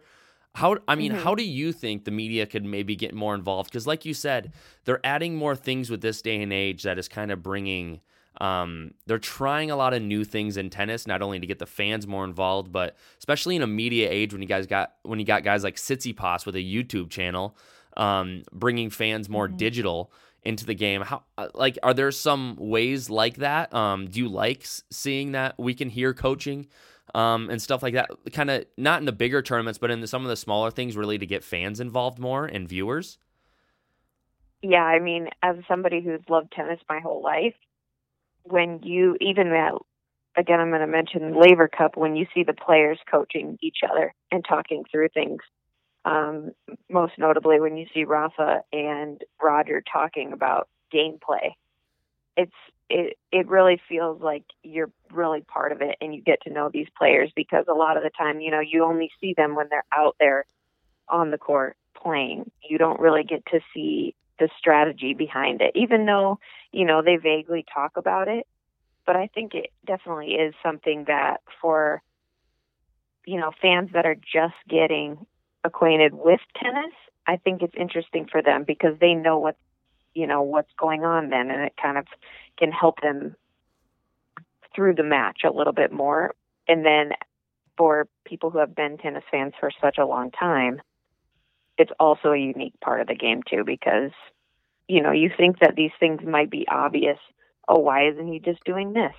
How 0.55 0.77
I 0.89 0.95
mean, 0.95 1.13
mm-hmm. 1.13 1.23
how 1.23 1.35
do 1.35 1.45
you 1.45 1.73
think 1.73 2.05
the 2.05 2.11
media 2.11 2.47
could 2.47 2.65
maybe 2.65 2.97
get 2.97 3.15
more 3.15 3.35
involved? 3.35 3.71
Because, 3.71 3.87
like 3.87 4.05
you 4.05 4.15
said, 4.15 4.53
they're 4.85 5.05
adding 5.05 5.37
more 5.37 5.55
things 5.55 5.91
with 5.91 6.01
this 6.01 6.21
day 6.21 6.43
and 6.43 6.53
age 6.53 6.83
that 6.83 6.99
is 6.99 7.09
kind 7.09 7.31
of 7.31 7.43
bringing. 7.43 8.01
Um, 8.41 8.95
they're 9.07 9.19
trying 9.19 9.71
a 9.71 9.77
lot 9.77 9.95
of 9.95 10.03
new 10.03 10.25
things 10.25 10.57
in 10.57 10.71
tennis, 10.71 11.07
not 11.07 11.23
only 11.23 11.41
to 11.41 11.47
get 11.47 11.59
the 11.59 11.67
fans 11.67 12.07
more 12.07 12.25
involved, 12.25 12.71
but 12.71 12.97
especially 13.19 13.57
in 13.57 13.63
a 13.63 13.67
media 13.67 14.09
age 14.11 14.33
when 14.33 14.43
you 14.43 14.49
guys 14.49 14.67
got 14.67 14.95
when 15.03 15.19
you 15.19 15.25
got 15.25 15.45
guys 15.45 15.65
like 15.65 15.77
Tsitsipas 15.77 16.47
with 16.47 16.57
a 16.57 16.63
YouTube 16.63 17.11
channel, 17.11 17.57
um, 17.97 18.43
bringing 18.53 18.91
fans 18.91 19.29
more 19.29 19.49
mm-hmm. 19.49 19.57
digital 19.57 20.13
into 20.43 20.65
the 20.65 20.75
game. 20.75 21.03
How 21.03 21.23
uh, 21.37 21.49
like 21.55 21.79
are 21.83 21.95
there 21.95 22.11
some 22.11 22.57
ways 22.59 23.11
like 23.11 23.37
that? 23.37 23.73
Um, 23.75 24.07
do 24.09 24.19
you 24.21 24.29
like 24.29 24.67
seeing 24.91 25.33
that 25.33 25.59
we 25.59 25.75
can 25.75 25.89
hear 25.89 26.15
coaching 26.15 26.67
um, 27.15 27.51
and 27.51 27.61
stuff 27.61 27.83
like 27.83 27.95
that. 27.95 28.11
Kind 28.33 28.51
of 28.51 28.65
not 28.77 29.01
in 29.01 29.07
the 29.07 29.13
bigger 29.13 29.43
tournaments, 29.43 29.79
but 29.79 29.91
in 29.91 30.01
the, 30.01 30.07
some 30.07 30.23
of 30.23 30.29
the 30.29 30.37
smaller 30.37 30.71
things, 30.71 30.97
really 30.97 31.19
to 31.19 31.27
get 31.27 31.45
fans 31.45 31.81
involved 31.81 32.19
more 32.19 32.47
and 32.47 32.69
viewers. 32.69 33.19
Yeah, 34.63 34.83
I 34.83 34.99
mean, 34.99 35.29
as 35.43 35.57
somebody 35.69 36.03
who's 36.03 36.21
loved 36.29 36.53
tennis 36.53 36.81
my 36.89 37.01
whole 37.01 37.23
life, 37.23 37.55
when 38.43 38.81
you 38.83 39.17
even 39.21 39.51
that 39.51 39.73
again, 40.39 40.61
I'm 40.61 40.71
going 40.71 40.81
to 40.81 40.87
mention 40.87 41.39
Laver 41.39 41.69
Cup 41.69 41.97
when 41.97 42.17
you 42.17 42.27
see 42.33 42.45
the 42.45 42.55
players 42.55 42.99
coaching 43.11 43.59
each 43.61 43.79
other 43.89 44.15
and 44.31 44.45
talking 44.49 44.85
through 44.91 45.09
things. 45.13 45.41
Um, 46.05 46.53
most 46.89 47.15
notably, 47.19 47.61
when 47.61 47.77
you 47.77 47.87
see 47.93 48.05
Rafa 48.05 48.63
and 48.73 49.21
Roger 49.43 49.83
talking 49.93 50.33
about 50.33 50.69
gameplay, 50.95 51.51
it's 52.37 52.53
it 52.91 53.19
it 53.33 53.49
really 53.49 53.81
feels 53.89 54.21
like 54.23 54.45
you're 54.63 54.91
really 55.13 55.43
part 55.43 55.73
of 55.73 55.83
it 55.83 55.97
and 56.01 56.15
you 56.15 56.23
get 56.23 56.41
to 56.43 56.53
know 56.53 56.71
these 56.73 56.89
players 56.97 57.31
because 57.37 57.67
a 57.69 57.75
lot 57.75 57.97
of 57.97 58.03
the 58.03 58.11
time 58.11 58.41
you 58.41 58.51
know 58.51 58.61
you 58.61 58.85
only 58.85 59.11
see 59.21 59.35
them 59.37 59.55
when 59.55 59.69
they're 59.71 59.85
out 59.93 60.17
there 60.19 60.45
on 61.09 61.31
the 61.31 61.39
court 61.39 61.77
playing. 61.95 62.51
You 62.69 62.79
don't 62.79 63.01
really 63.01 63.25
get 63.25 63.45
to 63.47 63.61
see 63.75 64.15
the 64.39 64.49
strategy 64.59 65.15
behind 65.15 65.61
it 65.61 65.73
even 65.75 66.07
though 66.07 66.39
you 66.73 66.85
know 66.85 67.03
they 67.03 67.17
vaguely 67.17 67.65
talk 67.73 67.97
about 67.97 68.29
it. 68.29 68.47
But 69.07 69.17
i 69.17 69.29
think 69.35 69.55
it 69.55 69.71
definitely 69.87 70.33
is 70.35 70.55
something 70.63 71.05
that 71.09 71.41
for 71.61 72.03
you 73.27 73.39
know 73.39 73.53
fans 73.61 73.91
that 73.93 74.07
are 74.07 74.15
just 74.17 74.55
getting 74.69 75.27
acquainted 75.65 76.15
with 76.15 76.41
tennis 76.57 76.95
i 77.27 77.37
think 77.37 77.63
it's 77.63 77.75
interesting 77.77 78.27
for 78.31 78.43
them 78.43 78.65
because 78.67 78.99
they 79.01 79.15
know 79.15 79.39
what 79.39 79.57
you 80.19 80.27
know 80.27 80.43
what's 80.43 80.73
going 80.79 81.05
on 81.05 81.31
then 81.31 81.51
and 81.51 81.63
it 81.63 81.75
kind 81.81 81.97
of 81.97 82.07
can 82.59 82.73
help 82.73 83.01
them 83.01 83.37
through 84.75 84.95
the 84.95 85.05
match 85.05 85.41
a 85.45 85.53
little 85.53 85.73
bit 85.73 85.93
more. 85.93 86.35
And 86.67 86.85
then 86.85 87.13
for 87.77 88.09
people 88.25 88.51
who 88.51 88.59
have 88.59 88.75
been 88.75 88.99
tennis 88.99 89.25
fans 89.31 89.55
for 89.59 89.71
such 89.81 89.99
a 89.99 90.07
long 90.07 90.31
time, 90.31 90.81
it's 91.79 91.93
also 92.01 92.33
a 92.33 92.39
unique 92.39 92.79
part 92.81 93.01
of 93.01 93.07
the 93.07 93.15
game 93.15 93.43
too 93.49 93.63
because 93.65 94.11
you 94.89 95.03
know, 95.03 95.13
you 95.13 95.31
think 95.37 95.59
that 95.61 95.77
these 95.77 95.91
things 96.01 96.23
might 96.27 96.51
be 96.51 96.67
obvious. 96.67 97.19
Oh, 97.69 97.79
why 97.79 98.09
isn't 98.09 98.27
he 98.27 98.39
just 98.39 98.65
doing 98.65 98.95
this? 98.95 99.13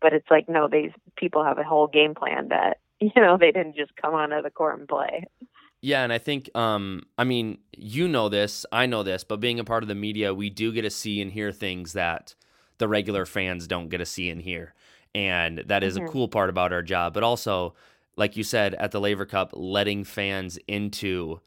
But 0.00 0.14
it's 0.14 0.30
like 0.30 0.48
no, 0.48 0.68
these 0.68 0.90
people 1.16 1.44
have 1.44 1.58
a 1.58 1.64
whole 1.64 1.86
game 1.86 2.14
plan 2.14 2.48
that 2.48 2.78
you 3.00 3.12
know 3.16 3.36
they 3.38 3.52
didn't 3.52 3.76
just 3.76 3.94
come 3.96 4.14
onto 4.14 4.42
the 4.42 4.50
court 4.50 4.78
and 4.78 4.88
play. 4.88 5.26
Yeah, 5.86 6.02
and 6.02 6.12
I 6.12 6.18
think, 6.18 6.50
um, 6.56 7.04
I 7.16 7.22
mean, 7.22 7.58
you 7.70 8.08
know 8.08 8.28
this, 8.28 8.66
I 8.72 8.86
know 8.86 9.04
this, 9.04 9.22
but 9.22 9.38
being 9.38 9.60
a 9.60 9.64
part 9.64 9.84
of 9.84 9.88
the 9.88 9.94
media, 9.94 10.34
we 10.34 10.50
do 10.50 10.72
get 10.72 10.82
to 10.82 10.90
see 10.90 11.22
and 11.22 11.30
hear 11.30 11.52
things 11.52 11.92
that 11.92 12.34
the 12.78 12.88
regular 12.88 13.24
fans 13.24 13.68
don't 13.68 13.88
get 13.88 13.98
to 13.98 14.04
see 14.04 14.28
and 14.28 14.42
hear. 14.42 14.74
And 15.14 15.58
that 15.66 15.84
is 15.84 15.94
mm-hmm. 15.94 16.06
a 16.06 16.10
cool 16.10 16.26
part 16.26 16.50
about 16.50 16.72
our 16.72 16.82
job. 16.82 17.14
But 17.14 17.22
also, 17.22 17.76
like 18.16 18.36
you 18.36 18.42
said, 18.42 18.74
at 18.74 18.90
the 18.90 19.00
Laver 19.00 19.26
Cup, 19.26 19.50
letting 19.52 20.02
fans 20.02 20.58
into 20.66 21.40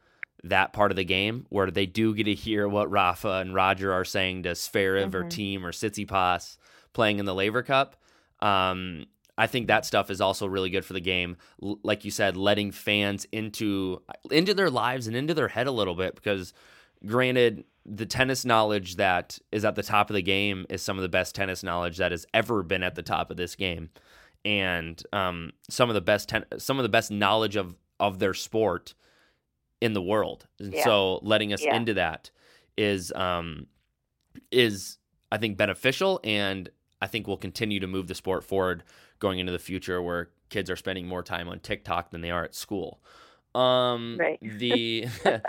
that 0.46 0.72
part 0.72 0.91
of 0.91 0.96
the 0.96 1.03
game 1.03 1.46
where 1.50 1.69
they 1.69 1.86
do 1.86 2.15
get 2.15 2.24
to 2.24 2.34
hear 2.34 2.65
what 2.65 2.89
Rafa 2.89 3.39
and 3.39 3.53
Roger 3.53 3.91
are 3.91 4.05
saying 4.05 4.43
to 4.43 4.51
Zverev 4.51 5.12
mm-hmm. 5.12 5.15
or 5.17 5.24
Thiem 5.25 5.63
or 5.65 5.72
Tsitsipas 5.72 6.55
playing 6.93 7.19
in 7.19 7.25
the 7.25 7.36
Laver 7.36 7.62
Cup. 7.62 7.98
Um, 8.39 9.08
I 9.39 9.48
think 9.48 9.67
that 9.67 9.86
stuff 9.86 10.10
is 10.10 10.19
also 10.19 10.46
really 10.48 10.69
good 10.69 10.84
for 10.84 10.91
the 10.91 11.00
game. 11.00 11.38
L- 11.63 11.79
like 11.81 12.03
you 12.03 12.12
said, 12.12 12.36
letting 12.36 12.72
fans 12.72 13.25
into 13.31 14.01
into 14.29 14.53
their 14.53 14.69
lives 14.69 15.08
and 15.08 15.15
into 15.15 15.34
their 15.34 15.48
head 15.48 15.65
a 15.65 15.72
little 15.72 15.96
bit 15.96 16.13
because 16.13 16.53
granted 17.05 17.63
the 17.86 18.05
tennis 18.05 18.43
knowledge 18.43 18.98
that 18.98 19.39
is 19.53 19.63
at 19.63 19.75
the 19.75 19.81
top 19.81 20.10
of 20.10 20.13
the 20.13 20.22
game 20.22 20.65
is 20.69 20.81
some 20.81 20.98
of 20.98 21.03
the 21.03 21.10
best 21.10 21.36
tennis 21.36 21.63
knowledge 21.63 21.98
that 21.98 22.12
has 22.12 22.25
ever 22.34 22.63
been 22.63 22.84
at 22.84 22.96
the 22.96 23.01
top 23.01 23.31
of 23.31 23.38
this 23.38 23.55
game, 23.55 23.89
and 24.43 25.01
um, 25.13 25.53
some 25.69 25.89
of 25.89 25.96
the 25.96 26.01
best 26.01 26.27
ten- 26.27 26.46
some 26.58 26.77
of 26.77 26.84
the 26.84 26.89
best 26.89 27.10
knowledge 27.10 27.55
of 27.55 27.77
of 27.98 28.19
their 28.19 28.34
sport 28.34 28.93
in 29.79 29.93
the 29.93 30.01
world. 30.01 30.48
And 30.60 30.74
yeah. 30.74 30.84
so 30.84 31.19
letting 31.24 31.53
us 31.53 31.63
yeah. 31.63 31.77
into 31.77 31.93
that 31.93 32.29
is 32.77 33.13
um, 33.13 33.67
is 34.51 34.98
I 35.31 35.38
think 35.38 35.55
beneficial, 35.55 36.19
and 36.25 36.67
I 37.01 37.08
think 37.08 37.25
will 37.25 37.38
continue 37.38 37.79
to 37.79 37.88
move 37.88 38.08
the 38.08 38.15
sport 38.15 38.43
forward 38.43 38.84
going 39.19 39.39
into 39.39 39.51
the 39.51 39.59
future, 39.59 40.01
where 40.01 40.29
kids 40.49 40.69
are 40.69 40.75
spending 40.75 41.07
more 41.07 41.23
time 41.23 41.47
on 41.47 41.59
TikTok 41.59 42.11
than 42.11 42.21
they 42.21 42.31
are 42.31 42.43
at 42.43 42.55
school. 42.55 42.99
Um, 43.55 44.17
right. 44.19 44.39
the 44.41 45.07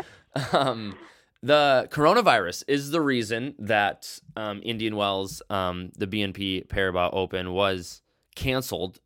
um, 0.53 0.97
the 1.43 1.89
coronavirus 1.91 2.65
is 2.69 2.91
the 2.91 3.00
reason 3.00 3.55
that 3.59 4.21
um, 4.37 4.61
Indian 4.62 4.97
Wells, 4.97 5.43
um, 5.49 5.91
the 5.97 6.07
BNP 6.07 6.67
Paribas 6.69 7.11
Open, 7.12 7.53
was 7.53 8.03
canceled 8.35 9.00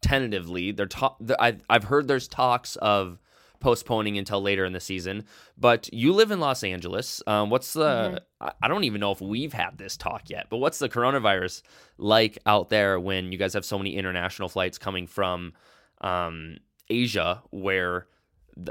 tentatively. 0.00 0.72
They're 0.72 0.86
ta- 0.86 1.16
I've, 1.38 1.62
I've 1.68 1.84
heard 1.84 2.08
there's 2.08 2.28
talks 2.28 2.76
of 2.76 3.18
postponing 3.60 4.18
until 4.18 4.40
later 4.40 4.64
in 4.64 4.72
the 4.72 4.80
season. 4.80 5.24
But 5.56 5.92
you 5.92 6.12
live 6.12 6.30
in 6.30 6.40
Los 6.40 6.62
Angeles. 6.62 7.22
Um, 7.26 7.50
what's 7.50 7.72
the? 7.72 8.22
Mm-hmm. 8.40 8.48
I 8.62 8.68
don't 8.68 8.84
even 8.84 9.00
know 9.00 9.12
if 9.12 9.20
we've 9.20 9.52
had 9.52 9.78
this 9.78 9.96
talk 9.96 10.30
yet. 10.30 10.46
But 10.48 10.58
what's 10.58 10.78
the 10.78 10.88
coronavirus 10.88 11.62
like 11.96 12.38
out 12.46 12.68
there 12.68 13.00
when 13.00 13.32
you 13.32 13.38
guys 13.38 13.54
have 13.54 13.64
so 13.64 13.78
many 13.78 13.96
international 13.96 14.48
flights 14.48 14.78
coming 14.78 15.06
from 15.06 15.54
um, 16.00 16.58
Asia, 16.88 17.42
where 17.50 18.06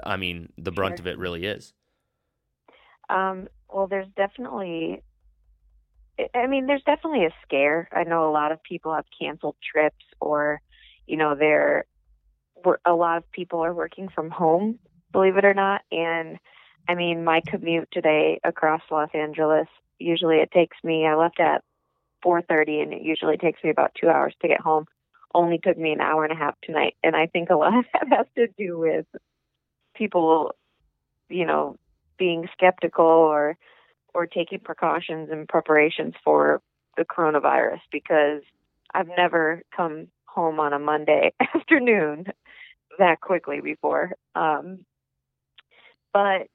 I 0.04 0.18
mean 0.18 0.52
the 0.58 0.72
brunt 0.72 0.98
sure. 0.98 1.04
of 1.04 1.08
it 1.08 1.18
really 1.18 1.46
is. 1.46 1.74
Um, 3.10 3.48
well, 3.70 3.88
there's 3.88 4.08
definitely, 4.16 5.02
I 6.34 6.48
mean, 6.48 6.68
there's 6.68 6.84
definitely 6.84 7.26
a 7.26 7.34
scare. 7.46 7.88
I 7.92 8.04
know 8.04 8.30
a 8.30 8.32
lot 8.32 8.52
of 8.52 8.62
people 8.64 8.94
have 8.94 9.06
canceled 9.18 9.56
trips 9.72 10.06
or, 10.20 10.62
you 11.06 11.18
know, 11.18 11.36
they're, 11.36 11.86
a 12.86 12.94
lot 12.94 13.18
of 13.18 13.32
people 13.32 13.64
are 13.64 13.74
working 13.74 14.10
from 14.10 14.30
home, 14.30 14.80
believe 15.12 15.38
it 15.38 15.46
or 15.46 15.54
not. 15.54 15.82
And 15.92 16.38
I 16.88 16.96
mean, 16.96 17.24
my 17.24 17.42
commute 17.46 17.90
today 17.92 18.40
across 18.44 18.82
Los 18.92 19.10
Angeles, 19.14 19.68
usually 20.00 20.38
it 20.38 20.52
takes 20.52 20.78
me, 20.84 21.06
I 21.06 21.16
left 21.16 21.40
at 21.40 21.64
4.30 22.26 22.84
and 22.84 22.94
it 22.94 23.02
usually 23.02 23.38
takes 23.38 23.64
me 23.64 23.70
about 23.70 23.96
two 24.00 24.10
hours 24.10 24.34
to 24.42 24.48
get 24.48 24.62
home. 24.62 24.86
Only 25.34 25.60
took 25.60 25.78
me 25.78 25.92
an 25.92 26.02
hour 26.02 26.24
and 26.24 26.34
a 26.34 26.38
half 26.38 26.56
tonight. 26.62 26.96
And 27.04 27.16
I 27.16 27.28
think 27.28 27.50
a 27.50 27.56
lot 27.56 27.78
of 27.78 27.86
that 27.94 28.08
has 28.18 28.28
to 28.36 28.48
do 28.58 28.78
with 28.78 29.06
people, 29.96 30.54
you 31.30 31.46
know, 31.46 31.76
being 32.18 32.48
skeptical 32.54 33.06
or 33.06 33.58
or 34.14 34.26
taking 34.26 34.60
precautions 34.60 35.30
and 35.30 35.48
preparations 35.48 36.16
for 36.24 36.62
the 36.96 37.06
coronavirus 37.06 37.82
because 37.92 38.42
I've 38.92 39.10
never 39.16 39.62
come 39.76 40.08
home 40.26 40.60
on 40.60 40.74
a 40.74 40.80
Monday 40.80 41.34
afternoon 41.56 42.26
that 42.98 43.22
quickly 43.22 43.62
before. 43.62 44.14
Um, 44.36 44.86
but 46.14 46.48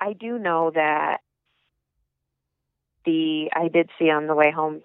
I 0.00 0.12
do 0.18 0.38
know 0.38 0.70
that 0.74 1.18
the 3.04 3.50
I 3.54 3.68
did 3.68 3.90
see 3.98 4.10
on 4.10 4.26
the 4.26 4.34
way 4.34 4.50
home 4.50 4.82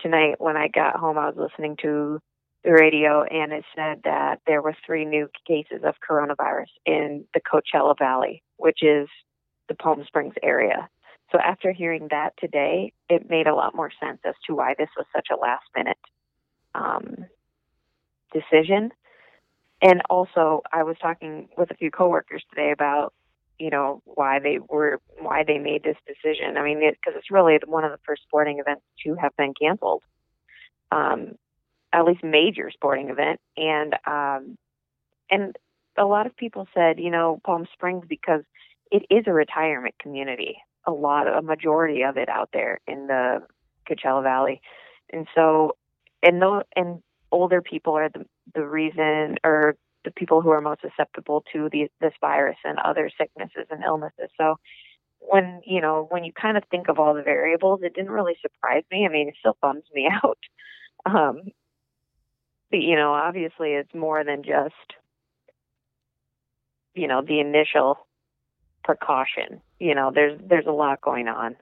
tonight 0.00 0.36
when 0.38 0.56
I 0.56 0.68
got 0.68 0.96
home 0.96 1.18
I 1.18 1.30
was 1.30 1.36
listening 1.36 1.76
to 1.82 2.20
the 2.64 2.72
radio 2.72 3.22
and 3.22 3.52
it 3.52 3.64
said 3.74 4.00
that 4.04 4.40
there 4.46 4.60
were 4.60 4.74
three 4.84 5.04
new 5.04 5.28
cases 5.46 5.82
of 5.84 5.94
coronavirus 6.08 6.66
in 6.84 7.24
the 7.32 7.40
Coachella 7.40 7.96
Valley, 7.98 8.42
which 8.56 8.82
is 8.82 9.08
the 9.68 9.74
Palm 9.74 10.04
Springs 10.06 10.34
area. 10.42 10.88
So 11.32 11.38
after 11.38 11.72
hearing 11.72 12.08
that 12.10 12.34
today, 12.38 12.92
it 13.08 13.28
made 13.28 13.46
a 13.46 13.54
lot 13.54 13.74
more 13.74 13.90
sense 14.00 14.18
as 14.24 14.34
to 14.46 14.54
why 14.54 14.74
this 14.78 14.88
was 14.96 15.06
such 15.14 15.28
a 15.32 15.36
last 15.36 15.64
minute 15.76 15.98
um, 16.74 17.26
decision. 18.32 18.92
And 19.82 20.02
also, 20.08 20.62
I 20.72 20.84
was 20.84 20.96
talking 21.00 21.48
with 21.56 21.70
a 21.70 21.74
few 21.74 21.90
coworkers 21.90 22.42
today 22.50 22.72
about, 22.72 23.12
you 23.58 23.70
know, 23.70 24.02
why 24.04 24.38
they 24.38 24.58
were 24.58 25.00
why 25.18 25.44
they 25.46 25.58
made 25.58 25.82
this 25.82 25.96
decision. 26.06 26.56
I 26.56 26.62
mean, 26.62 26.78
because 26.78 27.14
it, 27.14 27.18
it's 27.18 27.30
really 27.30 27.58
one 27.66 27.84
of 27.84 27.92
the 27.92 27.98
first 28.06 28.22
sporting 28.22 28.58
events 28.58 28.82
to 29.04 29.14
have 29.16 29.36
been 29.36 29.52
canceled 29.60 30.02
um, 30.92 31.32
at 31.92 32.04
least 32.04 32.22
major 32.22 32.70
sporting 32.70 33.10
event, 33.10 33.40
and 33.56 33.94
um, 34.06 34.58
and 35.30 35.56
a 35.96 36.04
lot 36.04 36.26
of 36.26 36.36
people 36.36 36.68
said, 36.74 36.98
you 36.98 37.10
know, 37.10 37.40
Palm 37.44 37.66
Springs 37.72 38.04
because 38.08 38.42
it 38.90 39.04
is 39.10 39.24
a 39.26 39.32
retirement 39.32 39.94
community. 40.00 40.58
A 40.86 40.92
lot, 40.92 41.26
of 41.26 41.34
a 41.34 41.42
majority 41.42 42.02
of 42.02 42.16
it 42.16 42.28
out 42.28 42.50
there 42.52 42.80
in 42.86 43.08
the 43.08 43.40
Coachella 43.88 44.22
Valley, 44.22 44.60
and 45.12 45.26
so 45.34 45.76
and 46.22 46.40
those 46.40 46.62
and 46.76 47.02
older 47.30 47.62
people 47.62 47.94
are 47.94 48.08
the 48.08 48.26
the 48.54 48.64
reason 48.64 49.36
or 49.44 49.76
the 50.04 50.10
people 50.12 50.40
who 50.40 50.50
are 50.50 50.60
most 50.60 50.80
susceptible 50.80 51.44
to 51.52 51.68
the, 51.70 51.88
this 52.00 52.12
virus 52.20 52.56
and 52.64 52.78
other 52.78 53.10
sicknesses 53.18 53.66
and 53.70 53.82
illnesses. 53.84 54.30
So 54.38 54.56
when 55.18 55.60
you 55.64 55.80
know 55.80 56.06
when 56.08 56.24
you 56.24 56.32
kind 56.32 56.56
of 56.56 56.62
think 56.70 56.88
of 56.88 56.98
all 56.98 57.14
the 57.14 57.22
variables, 57.22 57.80
it 57.82 57.94
didn't 57.94 58.10
really 58.10 58.36
surprise 58.40 58.84
me. 58.90 59.06
I 59.06 59.12
mean, 59.12 59.28
it 59.28 59.34
still 59.38 59.56
bums 59.60 59.84
me 59.92 60.08
out. 60.24 60.38
Um, 61.04 61.42
but 62.70 62.80
you 62.80 62.96
know, 62.96 63.12
obviously, 63.12 63.70
it's 63.70 63.94
more 63.94 64.24
than 64.24 64.42
just 64.42 64.74
you 66.94 67.08
know 67.08 67.22
the 67.22 67.40
initial 67.40 68.06
precaution. 68.84 69.60
You 69.78 69.94
know, 69.94 70.10
there's 70.14 70.40
there's 70.48 70.66
a 70.66 70.72
lot 70.72 71.00
going 71.00 71.28
on 71.28 71.56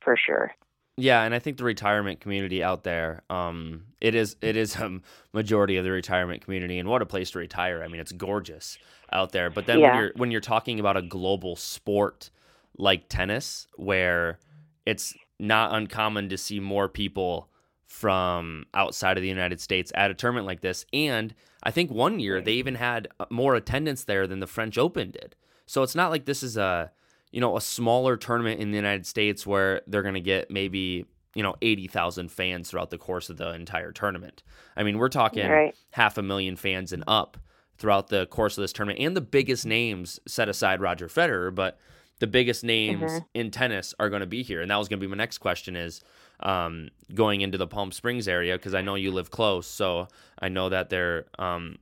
for 0.00 0.16
sure. 0.16 0.54
Yeah, 1.00 1.22
and 1.22 1.34
I 1.34 1.38
think 1.38 1.56
the 1.56 1.64
retirement 1.64 2.20
community 2.20 2.62
out 2.62 2.84
there, 2.84 3.22
um, 3.30 3.84
it 4.00 4.14
is 4.14 4.36
it 4.40 4.56
is 4.56 4.76
a 4.76 5.00
majority 5.32 5.76
of 5.76 5.84
the 5.84 5.90
retirement 5.90 6.42
community, 6.44 6.78
and 6.78 6.88
what 6.88 7.02
a 7.02 7.06
place 7.06 7.30
to 7.32 7.38
retire. 7.38 7.82
I 7.82 7.88
mean, 7.88 8.00
it's 8.00 8.12
gorgeous 8.12 8.78
out 9.12 9.32
there. 9.32 9.50
But 9.50 9.66
then 9.66 9.80
Yeah. 9.80 9.88
when 9.94 9.98
you're 10.02 10.12
when 10.16 10.30
you're 10.30 10.40
talking 10.40 10.78
about 10.80 10.96
a 10.96 11.02
global 11.02 11.56
sport 11.56 12.30
like 12.76 13.08
tennis, 13.08 13.66
where 13.76 14.38
it's 14.86 15.14
not 15.38 15.74
uncommon 15.74 16.28
to 16.28 16.38
see 16.38 16.60
more 16.60 16.88
people 16.88 17.48
from 17.86 18.64
outside 18.72 19.16
of 19.16 19.22
the 19.22 19.28
United 19.28 19.60
States 19.60 19.90
at 19.94 20.10
a 20.10 20.14
tournament 20.14 20.46
like 20.46 20.60
this, 20.60 20.86
and 20.92 21.34
I 21.62 21.70
think 21.70 21.90
one 21.90 22.20
year 22.20 22.40
they 22.40 22.52
even 22.52 22.76
had 22.76 23.08
uh, 23.18 23.26
more 23.30 23.54
attendance 23.54 24.04
there 24.04 24.26
than 24.26 24.40
the 24.40 24.46
French 24.46 24.78
Open 24.78 25.10
did. 25.10 25.34
So 25.66 25.82
it's 25.82 25.94
not 25.94 26.10
like 26.10 26.24
this 26.24 26.42
is 26.42 26.56
a 26.56 26.92
you 27.30 27.40
know 27.40 27.56
a 27.56 27.60
smaller 27.60 28.16
tournament 28.16 28.60
in 28.60 28.70
the 28.70 28.76
United 28.76 29.06
States 29.06 29.46
where 29.46 29.82
they're 29.86 30.02
going 30.02 30.14
to 30.14 30.20
get 30.20 30.50
maybe 30.50 31.06
you 31.34 31.42
know 31.42 31.54
80,000 31.62 32.30
fans 32.30 32.70
throughout 32.70 32.90
the 32.90 32.98
course 32.98 33.30
of 33.30 33.36
the 33.36 33.50
entire 33.54 33.92
tournament. 33.92 34.42
I 34.76 34.82
mean, 34.82 34.98
we're 34.98 35.08
talking 35.08 35.48
Right. 35.48 35.74
half 35.92 36.18
a 36.18 36.22
million 36.22 36.56
fans 36.56 36.92
and 36.92 37.04
up 37.06 37.36
throughout 37.78 38.08
the 38.08 38.26
course 38.26 38.58
of 38.58 38.62
this 38.62 38.72
tournament 38.72 39.00
and 39.00 39.16
the 39.16 39.20
biggest 39.20 39.64
names 39.64 40.18
set 40.26 40.48
aside 40.48 40.80
Roger 40.80 41.06
Federer, 41.08 41.54
but 41.54 41.78
the 42.18 42.26
biggest 42.26 42.62
names 42.64 43.12
Mhm. 43.12 43.24
in 43.32 43.50
tennis 43.50 43.94
are 43.98 44.10
going 44.10 44.20
to 44.20 44.26
be 44.26 44.42
here. 44.42 44.60
And 44.60 44.70
that 44.70 44.76
was 44.76 44.88
going 44.88 45.00
to 45.00 45.06
be 45.06 45.10
my 45.10 45.16
next 45.16 45.38
question 45.38 45.76
is 45.76 46.02
um, 46.40 46.88
going 47.14 47.42
into 47.42 47.56
the 47.58 47.66
Palm 47.66 47.92
Springs 47.92 48.26
area 48.26 48.56
because 48.56 48.74
I 48.74 48.80
know 48.82 48.94
you 48.94 49.10
live 49.12 49.30
close, 49.30 49.66
so 49.66 50.08
I 50.38 50.48
know 50.48 50.68
that 50.70 50.88
there 50.90 51.26
um, 51.38 51.76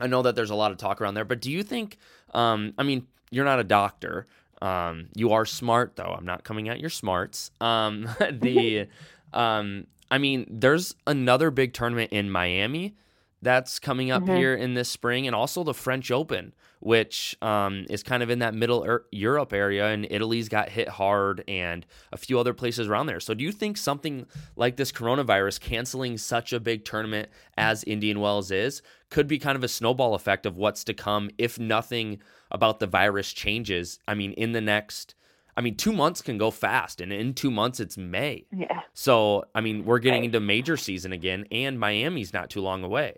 I 0.00 0.06
know 0.06 0.22
that 0.22 0.36
there's 0.36 0.50
a 0.50 0.54
lot 0.54 0.70
of 0.70 0.76
talk 0.78 1.00
around 1.00 1.14
there, 1.14 1.24
but 1.24 1.40
do 1.40 1.50
you 1.50 1.62
think? 1.62 1.98
Um, 2.32 2.72
I 2.78 2.82
mean, 2.84 3.06
you're 3.30 3.44
not 3.44 3.58
a 3.58 3.64
doctor. 3.64 4.26
Um, 4.60 5.08
you 5.14 5.32
are 5.32 5.44
smart, 5.46 5.96
though. 5.96 6.14
I'm 6.16 6.24
not 6.24 6.44
coming 6.44 6.68
at 6.68 6.80
your 6.80 6.90
smarts. 6.90 7.50
Um, 7.60 8.08
the, 8.30 8.88
um, 9.32 9.86
I 10.10 10.18
mean, 10.18 10.46
there's 10.50 10.94
another 11.06 11.50
big 11.50 11.72
tournament 11.74 12.12
in 12.12 12.30
Miami 12.30 12.96
that's 13.42 13.78
coming 13.78 14.10
up 14.10 14.24
Mhm. 14.24 14.36
here 14.36 14.54
in 14.54 14.74
this 14.74 14.88
spring, 14.88 15.26
and 15.26 15.34
also 15.36 15.62
the 15.62 15.74
French 15.74 16.10
Open, 16.10 16.52
which 16.80 17.36
um, 17.42 17.86
is 17.90 18.02
kind 18.02 18.22
of 18.22 18.30
in 18.30 18.38
that 18.40 18.54
middle 18.54 18.84
er- 18.84 19.06
Europe 19.10 19.52
area, 19.52 19.86
and 19.88 20.06
Italy's 20.10 20.48
got 20.48 20.68
hit 20.68 20.88
hard, 20.88 21.42
and 21.48 21.84
a 22.12 22.16
few 22.16 22.38
other 22.38 22.54
places 22.54 22.88
around 22.88 23.06
there. 23.06 23.20
So, 23.20 23.34
do 23.34 23.42
you 23.44 23.52
think 23.52 23.76
something 23.76 24.26
like 24.56 24.76
this 24.76 24.92
coronavirus 24.92 25.60
canceling 25.60 26.16
such 26.18 26.52
a 26.52 26.60
big 26.60 26.84
tournament 26.84 27.28
as 27.56 27.84
Indian 27.84 28.20
Wells 28.20 28.50
is 28.50 28.82
could 29.10 29.26
be 29.26 29.38
kind 29.38 29.56
of 29.56 29.64
a 29.64 29.68
snowball 29.68 30.14
effect 30.14 30.46
of 30.46 30.56
what's 30.56 30.84
to 30.84 30.94
come 30.94 31.30
if 31.38 31.58
nothing 31.58 32.20
about 32.50 32.78
the 32.78 32.86
virus 32.86 33.32
changes? 33.32 33.98
I 34.06 34.14
mean, 34.14 34.32
in 34.32 34.52
the 34.52 34.60
next. 34.60 35.14
I 35.56 35.60
mean, 35.60 35.74
two 35.74 35.92
months 35.92 36.22
can 36.22 36.38
go 36.38 36.52
fast, 36.52 37.00
and 37.00 37.12
in 37.12 37.34
two 37.34 37.50
months 37.50 37.80
it's 37.80 37.96
May. 37.98 38.46
Yeah. 38.56 38.82
So, 38.94 39.42
I 39.56 39.60
mean, 39.60 39.84
we're 39.84 39.98
getting 39.98 40.20
Right. 40.20 40.26
into 40.26 40.38
major 40.38 40.76
season 40.76 41.10
again, 41.12 41.46
and 41.50 41.80
Miami's 41.80 42.32
not 42.32 42.48
too 42.48 42.60
long 42.60 42.84
away. 42.84 43.16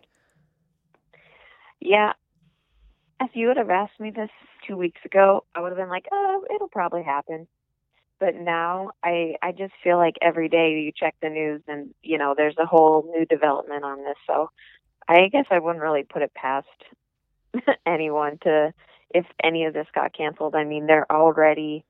Yeah. 1.80 2.12
If 3.20 3.30
you 3.34 3.48
would 3.48 3.58
have 3.58 3.70
asked 3.70 4.00
me 4.00 4.10
this 4.10 4.30
two 4.66 4.76
weeks 4.76 5.00
ago, 5.04 5.44
I 5.54 5.60
would 5.60 5.68
have 5.70 5.78
been 5.78 5.90
like, 5.90 6.08
"Oh, 6.10 6.44
it'll 6.54 6.68
probably 6.68 7.02
happen." 7.02 7.46
But 8.18 8.34
now, 8.34 8.92
I 9.04 9.36
I 9.42 9.52
just 9.52 9.74
feel 9.84 9.98
like 9.98 10.16
every 10.22 10.48
day 10.48 10.80
you 10.80 10.92
check 10.92 11.14
the 11.20 11.28
news, 11.28 11.62
and 11.68 11.94
you 12.02 12.18
know, 12.18 12.34
there's 12.36 12.56
a 12.58 12.66
whole 12.66 13.10
new 13.14 13.26
development 13.26 13.84
on 13.84 14.04
this. 14.04 14.16
So, 14.26 14.50
I 15.08 15.28
guess 15.28 15.46
I 15.50 15.58
wouldn't 15.58 15.82
really 15.82 16.04
put 16.04 16.22
it 16.22 16.32
past 16.34 16.66
anyone 17.86 18.38
to, 18.42 18.72
if 19.14 19.26
any 19.42 19.64
of 19.66 19.74
this 19.74 19.86
got 19.94 20.14
canceled. 20.14 20.54
I 20.54 20.64
mean, 20.64 20.86
they're 20.86 21.10
already 21.10 21.84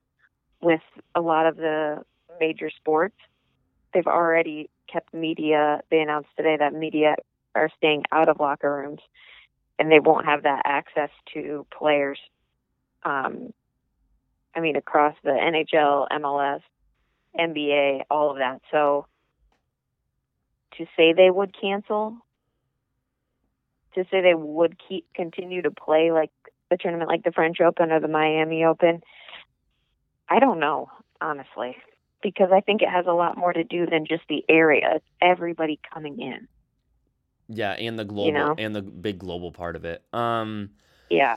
with 0.61 0.83
a 1.15 1.21
lot 1.21 1.47
of 1.47 1.57
the 1.57 2.03
major 2.41 2.71
sports. 2.71 3.17
They've 3.95 4.07
already 4.07 4.71
kept 4.93 5.15
media. 5.15 5.83
They 5.91 6.01
announced 6.01 6.31
today 6.37 6.57
that 6.59 6.75
media 6.75 7.17
are 7.55 7.71
staying 7.77 8.05
out 8.13 8.29
of 8.29 8.41
locker 8.41 8.73
rooms 8.75 9.01
and 9.81 9.91
they 9.91 9.99
won't 9.99 10.27
have 10.27 10.43
that 10.43 10.61
access 10.67 11.09
to 11.33 11.67
players. 11.77 12.19
Um, 13.03 13.55
I 14.55 14.61
mean, 14.61 14.77
across 14.77 15.15
the 15.25 15.31
NHL, 15.31 16.07
MLS, 16.21 16.61
NBA, 17.39 18.03
all 18.11 18.31
of 18.31 18.37
that. 18.39 18.61
So 18.71 19.07
to 20.77 20.85
say 20.99 21.15
they 21.15 21.31
would 21.31 21.59
cancel, 21.59 22.19
to 23.95 24.05
say 24.11 24.21
they 24.21 24.35
would 24.35 24.77
keep 24.87 25.07
continue 25.15 25.63
to 25.63 25.71
play 25.71 26.13
like 26.13 26.31
a 26.71 26.77
tournament 26.77 27.09
like 27.09 27.25
the 27.25 27.33
French 27.33 27.61
Open 27.63 27.91
or 27.91 28.01
the 28.01 28.09
Miami 28.09 28.65
Open, 28.65 29.01
I 30.29 30.41
don't 30.41 30.61
know 30.61 30.91
honestly, 31.23 31.77
because 32.23 32.51
I 32.53 32.61
think 32.61 32.83
it 32.83 32.91
has 32.91 33.07
a 33.07 33.13
lot 33.13 33.39
more 33.39 33.53
to 33.53 33.65
do 33.65 33.87
than 33.87 34.05
just 34.07 34.25
the 34.29 34.45
area. 34.47 35.01
Everybody 35.23 35.81
coming 35.93 36.21
in. 36.21 36.49
Yeah, 37.53 37.73
and 37.73 37.99
the 37.99 38.05
global 38.05 38.33
know? 38.33 38.55
and 38.57 38.75
the 38.75 38.83
big 38.83 39.19
global 39.19 39.51
part 39.53 39.75
of 39.77 39.85
it. 39.85 40.03
Um, 40.13 40.71
Yeah. 41.09 41.37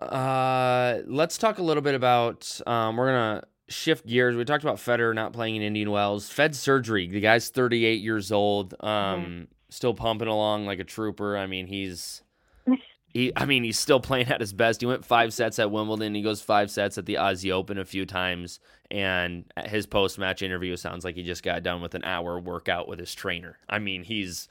uh, 0.00 1.00
let's 1.06 1.38
talk 1.38 1.58
a 1.58 1.62
little 1.62 1.82
bit 1.82 1.94
about. 1.94 2.60
Um, 2.66 2.96
we're 2.96 3.06
gonna 3.08 3.44
shift 3.68 4.06
gears. 4.06 4.36
We 4.36 4.44
talked 4.44 4.64
about 4.64 4.76
Federer 4.78 5.14
not 5.14 5.32
playing 5.32 5.56
in 5.56 5.62
Indian 5.62 5.90
Wells. 5.90 6.28
Fed 6.28 6.56
surgery. 6.56 7.06
The 7.06 7.20
guy's 7.20 7.48
38 7.50 8.00
years 8.00 8.32
old. 8.32 8.74
Um, 8.80 9.48
still 9.68 9.94
pumping 9.94 10.28
along 10.28 10.66
like 10.66 10.80
a 10.80 10.84
trooper. 10.84 11.36
I 11.36 11.46
mean, 11.46 11.66
he's. 11.66 12.22
He, 13.12 13.32
I 13.34 13.44
mean, 13.44 13.64
he's 13.64 13.76
still 13.76 13.98
playing 13.98 14.28
at 14.28 14.40
his 14.40 14.52
best. 14.52 14.80
He 14.82 14.86
went 14.86 15.04
five 15.04 15.34
sets 15.34 15.58
at 15.58 15.72
Wimbledon. 15.72 16.14
He 16.14 16.22
goes 16.22 16.40
five 16.42 16.70
sets 16.70 16.96
at 16.96 17.06
the 17.06 17.14
Aussie 17.14 17.50
Open 17.50 17.76
a 17.76 17.84
few 17.84 18.06
times. 18.06 18.60
And 18.88 19.46
his 19.64 19.84
post 19.84 20.16
match 20.16 20.42
interview 20.42 20.76
sounds 20.76 21.04
like 21.04 21.16
he 21.16 21.24
just 21.24 21.42
got 21.42 21.64
done 21.64 21.82
with 21.82 21.96
an 21.96 22.04
hour 22.04 22.38
workout 22.38 22.86
with 22.86 23.00
his 23.00 23.12
trainer. 23.12 23.58
I 23.68 23.80
mean, 23.80 24.04
he's 24.04 24.46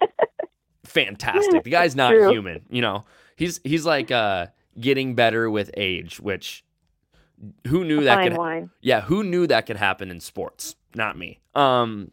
fantastic. 0.84 1.62
The 1.64 1.70
guy's 1.70 1.96
not 1.96 2.10
True. 2.10 2.30
human. 2.30 2.62
You 2.70 2.82
know, 2.82 3.04
he's 3.36 3.60
he's 3.64 3.84
like 3.86 4.10
uh, 4.10 4.46
getting 4.78 5.14
better 5.14 5.50
with 5.50 5.70
age. 5.76 6.20
Which 6.20 6.64
who 7.66 7.84
knew 7.84 8.04
that 8.04 8.16
Fine 8.16 8.28
could? 8.30 8.38
wine. 8.38 8.70
Yeah, 8.80 9.00
who 9.02 9.24
knew 9.24 9.46
that 9.46 9.66
could 9.66 9.76
happen 9.76 10.10
in 10.10 10.20
sports? 10.20 10.76
Not 10.94 11.16
me. 11.16 11.40
Um, 11.54 12.10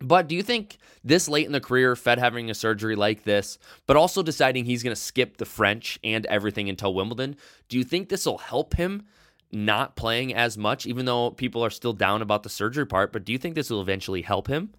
but 0.00 0.28
do 0.28 0.34
you 0.34 0.42
think 0.42 0.78
this 1.04 1.28
late 1.28 1.46
in 1.46 1.52
the 1.52 1.60
career, 1.60 1.94
Fed 1.94 2.18
having 2.18 2.50
a 2.50 2.54
surgery 2.54 2.96
like 2.96 3.22
this, 3.24 3.58
but 3.86 3.96
also 3.96 4.22
deciding 4.22 4.64
he's 4.64 4.82
going 4.82 4.94
to 4.94 5.00
skip 5.00 5.36
the 5.36 5.44
French 5.44 5.98
and 6.02 6.26
everything 6.26 6.68
until 6.68 6.94
Wimbledon, 6.94 7.36
do 7.68 7.78
you 7.78 7.84
think 7.84 8.08
this 8.08 8.26
will 8.26 8.38
help 8.38 8.74
him 8.74 9.04
not 9.52 9.94
playing 9.94 10.34
as 10.34 10.58
much, 10.58 10.86
even 10.86 11.04
though 11.04 11.30
people 11.30 11.64
are 11.64 11.70
still 11.70 11.92
down 11.92 12.22
about 12.22 12.42
the 12.42 12.48
surgery 12.48 12.86
part? 12.86 13.12
But 13.12 13.24
do 13.24 13.32
you 13.32 13.38
think 13.38 13.54
this 13.54 13.70
will 13.70 13.80
eventually 13.80 14.22
help 14.22 14.48
him? 14.48 14.70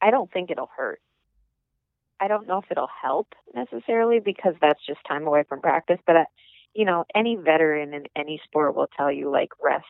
I 0.00 0.10
don't 0.10 0.30
think 0.30 0.50
it'll 0.50 0.70
hurt. 0.76 1.00
I 2.20 2.28
don't 2.28 2.48
know 2.48 2.58
if 2.58 2.70
it'll 2.70 2.90
help 3.02 3.34
necessarily 3.54 4.20
because 4.20 4.54
that's 4.60 4.84
just 4.86 5.00
time 5.06 5.26
away 5.26 5.44
from 5.48 5.60
practice. 5.60 5.98
But, 6.06 6.16
uh, 6.16 6.24
you 6.74 6.84
know, 6.84 7.04
any 7.14 7.36
veteran 7.36 7.94
in 7.94 8.04
any 8.16 8.40
sport 8.44 8.74
will 8.74 8.88
tell 8.96 9.10
you 9.10 9.30
like 9.30 9.50
rest 9.62 9.86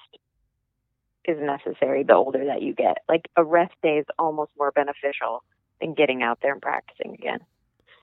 is 1.25 1.39
necessary 1.41 2.03
the 2.05 2.15
older 2.15 2.47
that 2.47 2.63
you 2.63 2.75
get. 2.75 2.99
Like 3.09 3.29
a 3.37 3.45
rest 3.45 3.75
day 3.83 3.99
is 3.99 4.07
almost 4.19 4.53
more 4.59 4.73
beneficial 4.73 5.43
than 5.81 5.95
getting 5.95 6.23
out 6.23 6.39
there 6.43 6.53
and 6.53 6.63
practicing 6.63 7.15
again. 7.15 7.41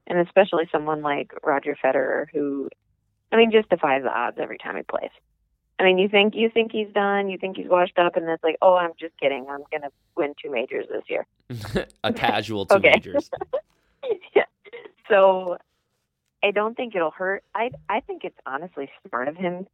And 0.08 0.20
especially 0.20 0.70
someone 0.72 1.02
like 1.02 1.32
Roger 1.44 1.76
Federer 1.84 2.26
who, 2.32 2.70
I 3.32 3.38
mean, 3.38 3.52
just 3.52 3.70
defies 3.70 4.04
the 4.04 4.16
odds 4.16 4.38
every 4.40 4.58
time 4.58 4.76
he 4.76 4.84
plays. 4.84 5.10
I 5.78 5.84
mean, 5.84 5.98
you 5.98 6.08
think 6.08 6.36
you 6.36 6.50
think 6.50 6.72
he's 6.72 6.88
done, 6.94 7.30
you 7.30 7.38
think 7.38 7.58
he's 7.58 7.68
washed 7.68 7.98
up, 8.00 8.16
and 8.16 8.28
it's 8.30 8.44
like, 8.44 8.58
oh, 8.62 8.76
I'm 8.76 8.92
just 9.00 9.18
kidding. 9.20 9.48
I'm 9.50 9.64
gonna 9.72 9.92
win 10.16 10.34
two 10.42 10.50
majors 10.50 10.86
this 10.90 11.04
year. 11.10 11.28
a 12.04 12.14
casual 12.14 12.66
two 12.66 12.80
majors. 12.80 13.30
yeah. 14.36 14.46
So 15.10 15.58
I 16.44 16.52
don't 16.52 16.76
think 16.78 16.96
it'll 16.96 17.12
hurt. 17.12 17.44
I 17.54 17.72
I 17.90 18.00
think 18.00 18.24
it's 18.24 18.38
honestly 18.46 18.90
smart 19.10 19.28
of 19.28 19.36
him 19.36 19.68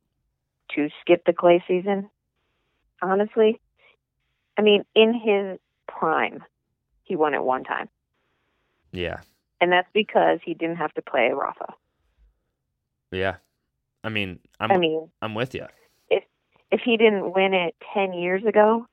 to 0.76 0.90
skip 1.02 1.26
the 1.26 1.34
clay 1.34 1.64
season. 1.68 2.10
Honestly, 3.04 3.60
I 4.58 4.62
mean, 4.62 4.84
in 4.96 5.14
his 5.14 5.60
prime, 5.88 6.44
He 7.04 7.16
won 7.16 7.34
it 7.34 7.44
one 7.44 7.64
time, 7.64 7.90
Yeah. 8.92 9.22
and 9.60 9.72
that's 9.72 9.90
because 9.94 10.40
he 10.44 10.54
didn't 10.54 10.78
have 10.78 10.94
to 10.94 11.02
play 11.02 11.30
Rafa. 11.32 11.74
Yeah. 13.12 13.36
I 14.04 14.10
mean, 14.10 14.40
I'm 14.60 14.72
I 14.72 14.78
mean, 14.78 15.10
I'm 15.22 15.36
with 15.36 15.54
you. 15.54 15.68
If 16.72 16.82
he 16.86 16.98
didn't 16.98 17.34
win 17.34 17.54
it 17.54 17.76
ten 17.94 18.14
years 18.14 18.44
ago, 18.46 18.88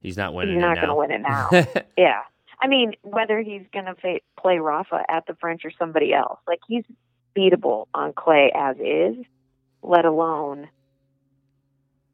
He's 0.00 0.16
not 0.16 0.32
winning 0.32 0.54
he's 0.54 0.60
not 0.62 0.76
going 0.76 0.88
to 0.88 0.94
win 0.94 1.10
it 1.10 1.20
now. 1.22 1.48
yeah, 1.98 2.20
I 2.60 2.68
mean, 2.68 2.92
whether 3.02 3.40
he's 3.42 3.62
going 3.72 3.86
to 3.86 3.96
fa- 3.96 4.20
play 4.40 4.58
Rafa 4.58 5.02
at 5.08 5.26
the 5.26 5.34
French 5.40 5.64
or 5.64 5.72
somebody 5.76 6.14
else, 6.14 6.38
like 6.46 6.60
he's 6.68 6.84
beatable 7.36 7.86
on 7.92 8.12
clay 8.12 8.52
as 8.54 8.76
is, 8.78 9.16
let 9.82 10.04
alone 10.04 10.68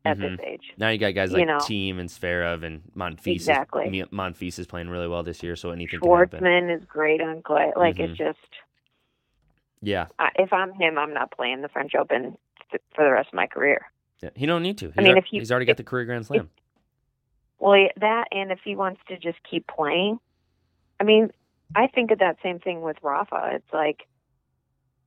at 0.07 0.17
Mhm. 0.17 0.39
this 0.39 0.47
age. 0.47 0.73
Now 0.79 0.89
you 0.89 0.99
got 0.99 1.15
guys 1.15 1.31
you 1.33 1.39
like 1.39 1.47
know. 1.47 1.59
Thiem 1.59 1.99
and 2.01 2.09
Zverev 2.09 2.63
and 2.65 2.83
Monfils. 2.97 3.35
Exactly. 3.35 3.99
Is, 3.99 4.07
Monfils 4.09 4.59
is 4.59 4.67
playing 4.67 4.89
really 4.89 5.09
well 5.09 5.23
this 5.23 5.43
year, 5.43 5.55
so 5.55 5.71
anything. 5.71 6.01
Schwartzman 6.01 6.75
is 6.75 6.85
great 6.87 7.21
on 7.21 7.43
clay. 7.43 7.71
Like 7.77 7.97
Mhm. 7.97 8.09
it's 8.11 8.19
just, 8.19 8.39
Yeah. 9.83 10.07
I 10.19 10.31
if 10.37 10.53
I'm 10.55 10.73
him, 10.73 10.97
I'm 10.99 11.13
not 11.13 11.31
playing 11.33 11.61
the 11.61 11.69
French 11.69 11.95
Open 11.95 12.37
for 12.95 13.05
the 13.05 13.11
rest 13.13 13.29
of 13.29 13.35
my 13.35 13.47
career. 13.47 13.87
yeah. 14.23 14.31
He 14.35 14.47
don't 14.47 14.63
need 14.63 14.79
to. 14.79 14.87
He's, 14.87 14.95
I 14.99 15.03
mean, 15.03 15.11
al- 15.13 15.19
if 15.19 15.25
he- 15.31 15.39
he's 15.39 15.51
already 15.51 15.67
got 15.67 15.77
the 15.77 15.85
career 15.85 16.05
Grand 16.05 16.27
Slam. 16.27 16.51
Well, 17.59 17.89
that 18.01 18.25
and 18.33 18.51
if 18.53 18.59
he 18.65 18.75
wants 18.77 19.01
to 19.09 19.17
just 19.19 19.39
keep 19.49 19.67
playing, 19.67 20.19
I 21.01 21.05
mean, 21.05 21.31
I 21.75 21.87
think 21.87 22.11
of 22.11 22.19
that 22.19 22.37
same 22.43 22.59
thing 22.59 22.83
with 22.83 22.97
Rafa. 23.03 23.51
It's 23.55 23.73
like, 23.73 24.07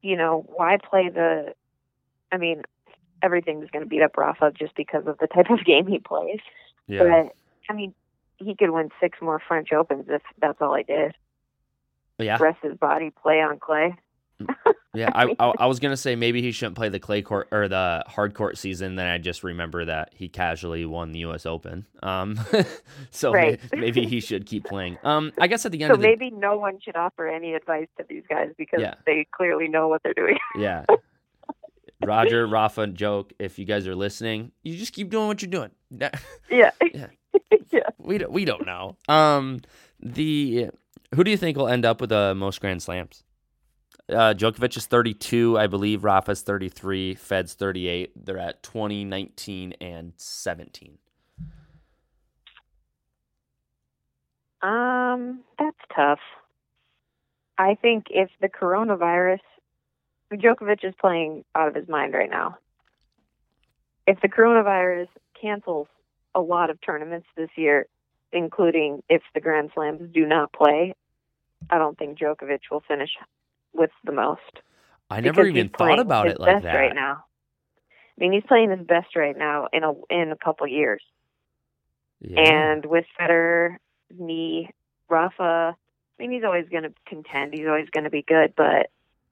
you 0.02 0.16
know, 0.18 0.46
why 0.48 0.78
play 0.78 1.10
the? 1.10 1.54
I 2.32 2.38
mean, 2.38 2.64
everything's 3.22 3.70
going 3.72 3.84
to 3.84 3.90
beat 3.90 4.02
up 4.02 4.18
Rafa 4.18 4.52
just 4.58 4.76
because 4.76 5.06
of 5.08 5.18
the 5.20 5.28
type 5.28 5.50
of 5.50 5.64
game 5.66 5.88
he 5.88 6.00
plays. 6.00 6.40
yeah. 6.88 7.04
But 7.04 7.36
I 7.70 7.74
mean, 7.74 7.94
he 8.38 8.56
could 8.56 8.72
win 8.72 8.90
six 9.00 9.20
more 9.22 9.42
French 9.48 9.72
Opens 9.72 10.06
if 10.10 10.22
that's 10.42 10.62
all 10.62 10.76
he 10.76 10.84
did. 10.84 11.14
yeah. 12.18 12.38
Rest 12.40 12.60
his 12.64 12.76
body, 12.78 13.12
play 13.12 13.42
on 13.42 13.60
clay. 13.60 13.96
Yeah, 14.94 15.12
I, 15.16 15.36
I 15.40 15.54
I 15.60 15.66
was 15.68 15.80
gonna 15.80 15.98
say 15.98 16.16
maybe 16.16 16.42
he 16.42 16.52
shouldn't 16.52 16.76
play 16.76 16.90
the 16.90 17.00
clay 17.00 17.22
court 17.22 17.48
or 17.52 17.68
the 17.68 18.04
hard 18.08 18.34
court 18.34 18.58
season. 18.58 18.96
Then 18.96 19.08
I 19.08 19.18
just 19.18 19.44
remember 19.44 19.86
that 19.86 20.12
he 20.14 20.28
casually 20.30 20.86
won 20.86 21.12
the 21.12 21.20
U.S. 21.20 21.46
Open. 21.46 21.86
Um, 22.02 22.40
so 23.12 23.32
Right. 23.34 23.60
maybe 23.74 24.06
he 24.06 24.20
should 24.20 24.46
keep 24.46 24.66
playing. 24.66 24.98
Um, 25.04 25.32
I 25.40 25.48
guess 25.48 25.66
at 25.66 25.72
the 25.72 25.84
end 25.84 25.90
So 25.90 25.94
of 25.96 26.00
the 26.02 26.06
So 26.06 26.10
maybe 26.10 26.32
no 26.32 26.58
one 26.58 26.80
should 26.80 26.96
offer 26.96 27.28
any 27.28 27.54
advice 27.54 27.88
to 27.98 28.06
these 28.10 28.24
guys 28.30 28.50
because 28.58 28.80
Yeah. 28.82 28.96
they 29.06 29.28
clearly 29.32 29.68
know 29.68 29.88
what 29.88 30.02
they're 30.04 30.14
doing. 30.14 30.38
yeah, 30.58 30.86
Roger, 32.04 32.46
Rafa, 32.46 32.88
Joke, 32.88 33.34
if 33.40 33.58
you 33.58 33.66
guys 33.66 33.88
are 33.88 33.96
listening, 33.96 34.52
you 34.64 34.78
just 34.78 34.94
keep 34.94 35.10
doing 35.10 35.28
what 35.28 35.42
you're 35.42 35.50
doing. 35.52 35.72
Yeah. 36.50 36.72
Yeah. 36.94 37.08
yeah. 37.72 37.90
we 37.98 38.18
don't 38.18 38.32
we 38.32 38.46
don't 38.46 38.66
know. 38.66 38.96
Um, 39.08 39.62
the 40.00 40.70
who 41.16 41.24
do 41.24 41.32
you 41.32 41.38
think 41.38 41.56
will 41.58 41.68
end 41.68 41.86
up 41.86 42.02
with 42.02 42.10
the 42.10 42.34
most 42.36 42.60
Grand 42.62 42.82
Slams? 42.82 43.24
Uh, 44.10 44.34
Djokovic 44.34 44.78
is 44.78 44.86
32, 44.86 45.58
I 45.58 45.68
believe. 45.68 46.04
Rafa's 46.04 46.42
33. 46.42 47.16
Fed's 47.16 47.54
38. 47.54 48.26
They're 48.26 48.38
at 48.38 48.64
20, 48.64 49.04
19, 49.04 49.74
and 49.82 50.14
17. 50.16 50.98
Um, 54.62 55.42
that's 55.60 55.78
tough. 55.94 56.20
I 57.58 57.76
think 57.76 58.06
if 58.10 58.30
the 58.40 58.48
coronavirus, 58.48 59.40
Djokovic 60.32 60.84
is 60.84 60.94
playing 61.00 61.44
out 61.54 61.68
of 61.68 61.76
his 61.76 61.88
mind 61.90 62.14
right 62.14 62.30
now. 62.30 62.58
If 64.06 64.22
the 64.22 64.30
coronavirus 64.30 65.08
cancels 65.40 65.88
a 66.34 66.40
lot 66.40 66.70
of 66.70 66.80
tournaments 66.80 67.28
this 67.36 67.50
year, 67.58 67.88
including 68.32 69.04
if 69.10 69.22
the 69.34 69.42
Grand 69.42 69.72
Slams 69.74 70.02
do 70.14 70.26
not 70.26 70.54
play, 70.54 70.94
I 71.70 71.78
don't 71.78 71.98
think 71.98 72.18
Djokovic 72.18 72.60
will 72.72 72.84
finish 72.88 73.10
with 73.74 73.92
the 74.04 74.12
most. 74.12 74.42
I 75.10 75.22
never 75.22 75.46
even 75.46 75.70
thought 75.70 76.00
about 76.00 76.28
it 76.28 76.40
like 76.40 76.64
that. 76.64 76.76
right 76.76 76.96
now. 76.96 77.24
I 77.84 78.24
mean, 78.24 78.34
he's 78.34 78.44
playing 78.48 78.72
his 78.72 78.86
best 78.86 79.16
right 79.16 79.38
now 79.38 79.68
in 79.72 79.84
a 79.84 79.94
in 80.10 80.32
a 80.32 80.36
couple 80.36 80.68
years. 80.68 81.02
Yeah. 82.20 82.42
And 82.42 82.86
with 82.86 83.06
Federer, 83.20 83.78
me, 84.18 84.72
Rafa, 85.08 85.76
I 85.76 86.22
mean, 86.22 86.32
he's 86.32 86.44
always 86.44 86.68
going 86.70 86.84
to 86.84 86.94
contend. 87.06 87.54
He's 87.54 87.68
always 87.68 87.90
going 87.92 88.06
to 88.06 88.10
be 88.10 88.24
good, 88.24 88.54
but 88.58 88.90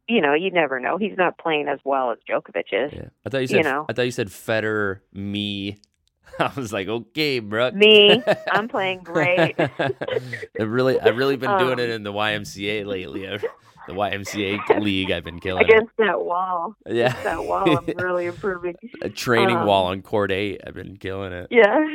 you 0.07 0.21
know, 0.21 0.35
you 0.35 0.51
never 0.51 0.79
know. 0.79 0.97
He's 0.97 1.17
not 1.17 1.37
playing 1.39 1.67
as 1.67 1.79
well 1.83 2.11
as 2.11 2.19
Djokovic 2.29 2.65
is. 2.71 2.93
yeah. 2.93 3.07
I 3.25 3.29
thought 3.29 3.37
you 3.37 3.41
you 3.41 3.47
said 3.47 3.63
know. 3.63 3.85
I 3.89 3.93
thought 3.93 4.03
you 4.05 4.11
said 4.11 4.27
Federer, 4.27 4.99
me. 5.11 5.77
I 6.39 6.51
was 6.55 6.73
like, 6.73 6.87
okay, 6.87 7.39
Brooke. 7.39 7.73
Me, 7.75 8.21
I'm 8.51 8.67
playing 8.67 8.99
great. 9.03 9.55
I 9.59 10.63
really, 10.63 10.99
I've 10.99 11.17
really 11.17 11.37
been 11.37 11.57
doing 11.59 11.79
it 11.79 11.85
Um, 11.89 11.91
in 11.91 12.03
the 12.03 12.13
YMCA 12.13 12.85
lately. 12.85 13.27
I've- 13.27 13.47
The 13.87 13.93
YMCA 13.93 14.81
league, 14.81 15.11
I've 15.11 15.23
been 15.23 15.39
killing. 15.39 15.61
it. 15.61 15.69
Against 15.69 15.91
that 15.99 16.19
wall, 16.25 16.75
Yeah. 16.87 17.05
against 17.09 17.23
that 17.23 17.45
wall, 17.45 17.77
I'm 17.77 17.85
really 18.03 18.25
improving. 18.25 18.75
A 19.03 19.09
training 19.11 19.57
um, 19.57 19.67
wall 19.67 19.85
on 19.85 20.01
court 20.01 20.31
eight. 20.31 20.59
I've 20.65 20.73
been 20.73 20.97
killing 20.97 21.31
it. 21.31 21.47
Yeah, 21.51 21.85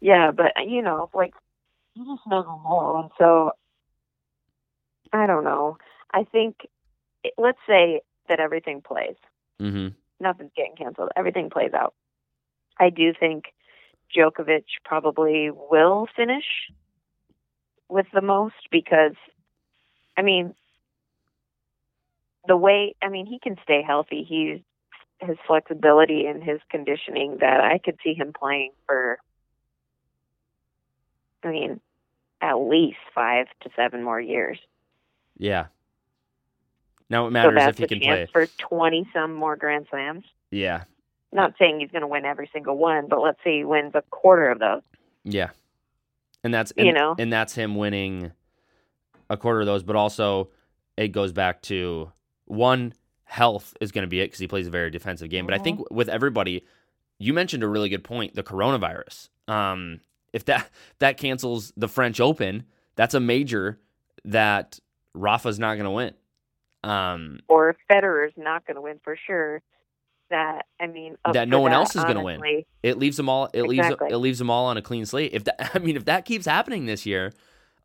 yeah, 0.00 0.30
but 0.30 0.52
you 0.66 0.80
know, 0.80 1.10
like 1.12 1.34
you 1.94 2.06
just 2.06 2.26
know, 2.26 3.00
and 3.02 3.10
so 3.18 3.50
I 5.12 5.26
don't 5.26 5.44
know. 5.44 5.76
I 6.14 6.24
think 6.24 6.66
let's 7.36 7.58
say 7.68 8.00
that 8.30 8.40
everything 8.40 8.80
plays. 8.80 9.16
Mm-hmm. 9.60 9.88
nothing's 10.18 10.52
getting 10.56 10.76
canceled. 10.76 11.10
Everything 11.14 11.50
plays 11.50 11.74
out. 11.74 11.92
I 12.80 12.88
do 12.88 13.12
think 13.12 13.44
Djokovic 14.16 14.64
probably 14.84 15.50
will 15.50 16.08
finish 16.16 16.44
with 17.88 18.06
the 18.12 18.22
most 18.22 18.54
because, 18.72 19.14
I 20.16 20.22
mean, 20.22 20.54
the 22.48 22.56
way, 22.56 22.94
I 23.02 23.08
mean, 23.08 23.26
he 23.26 23.38
can 23.38 23.56
stay 23.62 23.82
healthy. 23.86 24.24
He's 24.26 24.60
his 25.20 25.36
flexibility 25.46 26.24
and 26.24 26.42
his 26.42 26.60
conditioning 26.70 27.38
that 27.40 27.60
I 27.60 27.78
could 27.78 27.98
see 28.02 28.14
him 28.14 28.32
playing 28.32 28.72
for, 28.86 29.18
I 31.44 31.48
mean, 31.48 31.80
at 32.40 32.54
least 32.54 32.96
five 33.14 33.46
to 33.60 33.70
seven 33.76 34.02
more 34.02 34.20
years. 34.20 34.58
Yeah. 35.36 35.66
Now 37.10 37.26
it 37.26 37.32
matters 37.32 37.54
that's 37.56 37.80
if 37.80 37.90
he 37.90 38.00
can 38.00 38.08
play. 38.08 38.28
for 38.32 38.46
20 38.46 39.10
some 39.12 39.34
more 39.34 39.56
Grand 39.56 39.86
Slams. 39.90 40.24
Yeah. 40.50 40.84
Not 41.32 41.54
saying 41.58 41.80
he's 41.80 41.90
going 41.90 42.02
to 42.02 42.08
win 42.08 42.24
every 42.24 42.48
single 42.52 42.76
one, 42.76 43.06
but 43.08 43.20
let's 43.20 43.38
say 43.44 43.58
he 43.58 43.64
wins 43.64 43.92
a 43.94 44.02
quarter 44.10 44.50
of 44.50 44.58
those. 44.58 44.82
Yeah. 45.24 45.50
And 46.42 46.52
that's 46.54 46.72
You 46.76 46.92
know? 46.92 47.14
and 47.18 47.32
that's 47.32 47.54
him 47.54 47.76
winning 47.76 48.32
a 49.28 49.36
quarter 49.36 49.60
of 49.60 49.66
those, 49.66 49.82
but 49.82 49.96
also 49.96 50.48
it 50.96 51.08
goes 51.08 51.32
back 51.32 51.62
to 51.62 52.10
one 52.46 52.94
health 53.24 53.76
is 53.80 53.92
going 53.92 54.02
to 54.02 54.08
be 54.08 54.20
it 54.20 54.26
because 54.26 54.40
he 54.40 54.48
plays 54.48 54.66
a 54.66 54.70
very 54.70 54.90
defensive 54.90 55.30
game. 55.30 55.46
But 55.46 55.54
I 55.54 55.58
Mm-hmm. 55.58 55.64
think 55.64 55.90
with 55.90 56.08
everybody, 56.08 56.64
you 57.18 57.32
mentioned 57.32 57.62
a 57.62 57.68
really 57.68 57.88
good 57.88 58.02
point: 58.04 58.34
the 58.34 58.42
coronavirus. 58.42 59.28
Um, 59.46 60.00
if 60.32 60.44
that 60.46 60.68
that 60.98 61.16
cancels 61.18 61.72
the 61.76 61.88
French 61.88 62.20
Open, 62.20 62.64
that's 62.96 63.14
a 63.14 63.20
major 63.20 63.78
that 64.24 64.78
Rafa's 65.14 65.58
not 65.58 65.74
going 65.74 65.84
to 65.84 65.90
win. 65.90 66.14
Um, 66.82 67.40
Or 67.48 67.76
Federer's 67.90 68.32
not 68.36 68.66
going 68.66 68.76
to 68.76 68.80
win 68.80 69.00
for 69.04 69.16
sure. 69.26 69.60
That 70.30 70.66
I 70.80 70.86
mean, 70.86 71.16
That 71.32 71.48
no 71.48 71.60
one 71.60 71.72
that, 71.72 71.76
else 71.76 71.96
is 71.96 72.04
gonna 72.04 72.22
win. 72.22 72.40
it 72.82 72.98
leaves 72.98 73.16
them 73.16 73.28
all. 73.28 73.46
It 73.52 73.64
Exactly. 73.64 74.06
leaves 74.06 74.14
it 74.14 74.16
leaves 74.18 74.38
them 74.38 74.48
all 74.50 74.66
on 74.66 74.76
a 74.76 74.82
clean 74.82 75.04
slate. 75.04 75.32
If 75.34 75.44
that, 75.44 75.70
I 75.74 75.78
mean, 75.80 75.96
if 75.96 76.04
that 76.06 76.24
keeps 76.24 76.46
happening 76.46 76.86
this 76.86 77.04
year, 77.04 77.32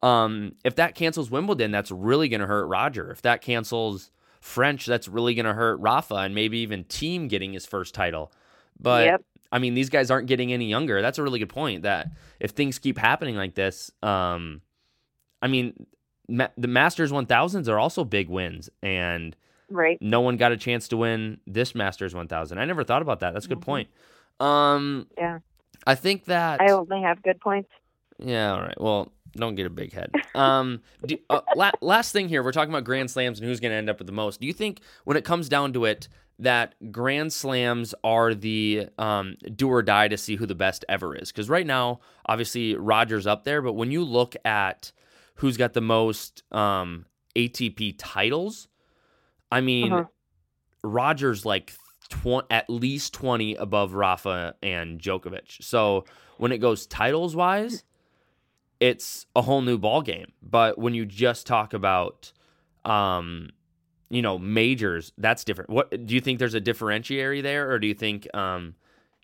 um, 0.04 0.54
if 0.64 0.76
that 0.76 0.94
cancels 0.96 1.32
Wimbledon, 1.32 1.72
that's 1.72 1.90
really 1.92 2.30
going 2.30 2.42
to 2.42 2.48
hurt 2.48 2.68
Roger. 2.68 3.10
If 3.12 3.24
that 3.24 3.42
cancels 3.42 4.12
French, 4.42 4.86
that's 4.86 5.08
really 5.08 5.34
going 5.34 5.48
to 5.48 5.54
hurt 5.54 5.80
Rafa 5.80 6.16
and 6.16 6.36
maybe 6.36 6.60
even 6.60 6.84
Thiem 6.84 7.28
getting 7.28 7.54
his 7.54 7.66
first 7.66 7.96
title. 7.96 8.32
But 8.80 9.06
Yep. 9.06 9.22
I 9.52 9.60
mean, 9.60 9.74
these 9.74 9.90
guys 9.90 10.12
aren't 10.12 10.28
getting 10.28 10.52
any 10.54 10.66
younger. 10.70 11.02
That's 11.02 11.18
a 11.18 11.24
really 11.24 11.40
good 11.40 11.50
point. 11.50 11.84
That 11.84 12.10
if 12.40 12.52
things 12.52 12.78
keep 12.78 12.98
happening 12.98 13.36
like 13.36 13.56
this, 13.56 13.90
um, 14.04 14.62
I 15.42 15.48
mean, 15.48 15.88
ma- 16.28 16.50
the 16.58 16.68
Masters 16.68 17.12
1000s 17.12 17.68
are 17.70 17.80
also 17.80 18.04
big 18.04 18.30
wins, 18.30 18.70
and 18.84 19.36
Right. 19.70 19.98
no 20.02 20.22
one 20.22 20.38
got 20.38 20.52
a 20.52 20.58
chance 20.58 20.88
to 20.90 20.98
win 20.98 21.40
this 21.48 21.74
Masters 21.76 22.14
1000. 22.14 22.58
I 22.60 22.66
never 22.66 22.84
thought 22.84 23.02
about 23.02 23.20
that. 23.22 23.34
That's 23.34 23.46
a 23.46 23.50
good 23.50 23.60
Mhm. 23.60 23.64
point. 23.66 23.90
Um, 24.40 25.08
Yeah. 25.18 25.40
I 25.88 25.96
think 25.96 26.26
that. 26.26 26.62
I 26.62 26.72
only 26.72 27.02
have 27.02 27.22
good 27.24 27.40
points. 27.42 27.70
Yeah, 28.20 28.54
all 28.54 28.62
right. 28.62 28.80
Well, 28.80 29.12
don't 29.34 29.56
get 29.56 29.66
a 29.66 29.70
big 29.70 29.92
head. 29.94 30.12
Um, 30.34 30.82
do, 31.06 31.18
uh, 31.30 31.42
la- 31.56 31.72
last 31.82 32.12
thing 32.14 32.30
here, 32.30 32.42
we're 32.44 32.52
talking 32.54 32.74
about 32.74 32.86
Grand 32.86 33.12
Slams 33.12 33.40
and 33.40 33.48
who's 33.48 33.60
going 33.60 33.72
to 33.72 33.76
end 33.76 33.90
up 33.90 33.98
with 34.00 34.08
the 34.08 34.14
most. 34.14 34.40
Do 34.40 34.48
you 34.48 34.54
think, 34.54 34.80
when 35.04 35.18
it 35.18 35.26
comes 35.26 35.50
down 35.50 35.74
to 35.74 35.86
it, 35.86 36.08
that 36.40 36.76
Grand 36.92 37.32
Slams 37.34 37.94
are 38.04 38.34
the 38.34 38.88
um, 38.98 39.36
do 39.56 39.70
or 39.70 39.82
die 39.82 40.08
to 40.10 40.18
see 40.18 40.36
who 40.38 40.46
the 40.46 40.56
best 40.56 40.84
ever 40.90 41.16
is? 41.16 41.32
Because 41.32 41.50
right 41.50 41.66
now, 41.66 42.00
obviously, 42.26 42.76
Rogers 42.76 43.26
up 43.28 43.44
there, 43.44 43.62
but 43.62 43.74
when 43.74 43.92
you 43.92 44.04
look 44.04 44.36
at 44.46 44.92
who's 45.36 45.58
got 45.58 45.74
the 45.74 45.82
most 45.82 46.44
um, 46.54 47.06
ATP 47.36 47.96
titles, 47.98 48.68
I 49.56 49.62
mean, 49.62 49.94
Uh-huh. 49.94 50.06
Rogers 50.84 51.46
like 51.46 51.74
tw- 52.10 52.46
at 52.52 52.70
least 52.70 53.14
20 53.14 53.56
above 53.56 53.94
Rafa 53.94 54.56
and 54.62 55.00
Djokovic. 55.00 55.64
So 55.64 56.06
when 56.38 56.52
it 56.52 56.60
goes 56.60 56.86
titles 56.86 57.36
wise, 57.36 57.84
it's 58.80 59.26
a 59.36 59.42
whole 59.42 59.62
new 59.62 59.78
ball 59.78 60.02
game. 60.02 60.34
But 60.44 60.78
when 60.78 60.94
you 60.94 61.06
just 61.06 61.48
talk 61.48 61.74
about, 61.74 62.32
um, 62.84 63.50
you 64.10 64.22
know, 64.22 64.38
majors, 64.38 65.12
that's 65.18 65.44
different. 65.44 65.70
What 65.72 65.90
do 66.06 66.14
you 66.14 66.22
think? 66.22 66.38
There's 66.38 66.54
a 66.54 66.60
differentiary 66.62 67.42
there, 67.42 67.72
or 67.72 67.80
do 67.80 67.88
you 67.88 67.96
think, 67.96 68.28
um, 68.36 68.76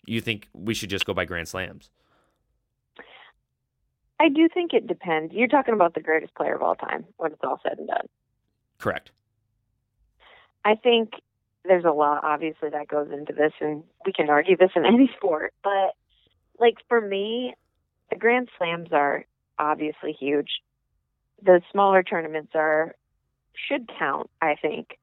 you 0.06 0.20
think 0.20 0.48
we 0.52 0.74
should 0.74 0.90
just 0.90 1.04
go 1.06 1.14
by 1.14 1.24
Grand 1.26 1.46
Slams? 1.46 1.90
I 4.18 4.28
do 4.28 4.48
think 4.52 4.72
it 4.72 4.86
depends. 4.86 5.32
You're 5.34 5.48
talking 5.48 5.74
about 5.74 5.94
the 5.94 6.00
greatest 6.00 6.34
player 6.34 6.54
of 6.54 6.62
all 6.62 6.74
time 6.76 7.04
when 7.18 7.32
it's 7.32 7.40
all 7.44 7.60
said 7.62 7.78
and 7.78 7.86
done. 7.88 8.06
Correct. 8.78 9.10
I 10.64 10.74
think 10.74 11.12
there's 11.64 11.84
a 11.84 11.92
lot 11.92 12.24
obviously 12.24 12.70
that 12.70 12.88
goes 12.88 13.08
into 13.12 13.32
this 13.32 13.52
and 13.60 13.84
we 14.04 14.12
can 14.12 14.28
argue 14.28 14.56
this 14.56 14.70
in 14.74 14.84
any 14.86 15.10
sport, 15.16 15.52
but 15.62 15.94
like 16.58 16.76
for 16.88 17.00
me, 17.00 17.54
the 18.10 18.16
grand 18.16 18.48
slams 18.58 18.92
are 18.92 19.24
obviously 19.58 20.12
huge. 20.12 20.60
The 21.42 21.60
smaller 21.72 22.02
tournaments 22.02 22.52
are 22.54 22.94
should 23.68 23.90
count, 23.98 24.30
I 24.40 24.54
think. 24.60 24.98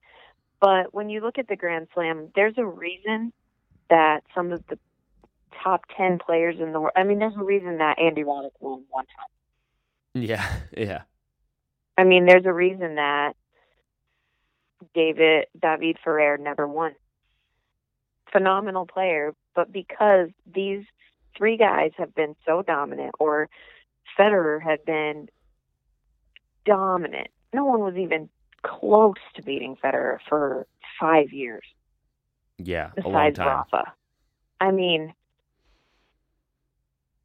But 0.61 0.93
when 0.93 1.09
you 1.09 1.21
look 1.21 1.37
at 1.37 1.47
the 1.47 1.55
grand 1.55 1.87
slam, 1.93 2.29
there's 2.35 2.57
a 2.57 2.65
reason 2.65 3.31
that 3.89 4.21
some 4.35 4.51
of 4.51 4.65
the 4.67 4.77
top 5.63 5.85
10 5.97 6.19
players 6.19 6.55
in 6.59 6.73
the 6.73 6.79
world, 6.79 6.93
I 6.95 7.03
mean 7.03 7.19
there's 7.19 7.35
a 7.35 7.43
reason 7.43 7.77
that 7.77 7.99
Andy 7.99 8.23
Roddick 8.23 8.51
won 8.59 8.83
one 8.89 9.05
time. 9.05 10.23
Yeah, 10.23 10.45
yeah. 10.77 11.01
I 11.97 12.05
mean, 12.05 12.25
there's 12.25 12.45
a 12.45 12.53
reason 12.53 12.95
that 12.95 13.33
David 14.93 15.45
David 15.59 15.97
Ferrer 16.03 16.37
never 16.37 16.67
won. 16.67 16.93
Phenomenal 18.31 18.85
player, 18.85 19.33
but 19.55 19.71
because 19.71 20.29
these 20.51 20.85
three 21.37 21.57
guys 21.57 21.91
have 21.97 22.13
been 22.13 22.35
so 22.45 22.61
dominant, 22.61 23.15
or 23.19 23.49
Federer 24.17 24.61
had 24.61 24.85
been 24.85 25.29
dominant, 26.65 27.29
no 27.53 27.65
one 27.65 27.79
was 27.79 27.95
even 27.95 28.29
close 28.61 29.15
to 29.35 29.41
beating 29.41 29.77
Federer 29.83 30.19
for 30.27 30.67
five 30.99 31.31
years. 31.31 31.63
Yeah, 32.57 32.91
a 32.97 33.07
long 33.07 33.13
Besides 33.13 33.37
time. 33.37 33.47
Rafa, 33.47 33.93
I 34.59 34.71
mean, 34.71 35.13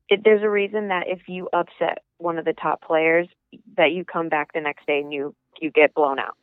it, 0.09 0.23
there's 0.25 0.43
a 0.43 0.51
reason 0.51 0.89
that 0.89 1.09
if 1.09 1.29
you 1.29 1.49
upset 1.53 1.99
one 2.19 2.39
of 2.39 2.45
the 2.45 2.53
top 2.53 2.83
players, 2.83 3.29
that 3.77 3.93
you 3.93 4.05
come 4.05 4.29
back 4.29 4.53
the 4.53 4.61
next 4.61 4.87
day 4.87 5.01
and 5.01 5.13
you 5.13 5.35
you 5.61 5.71
get 5.71 5.95
blown 5.95 6.19
out. 6.19 6.37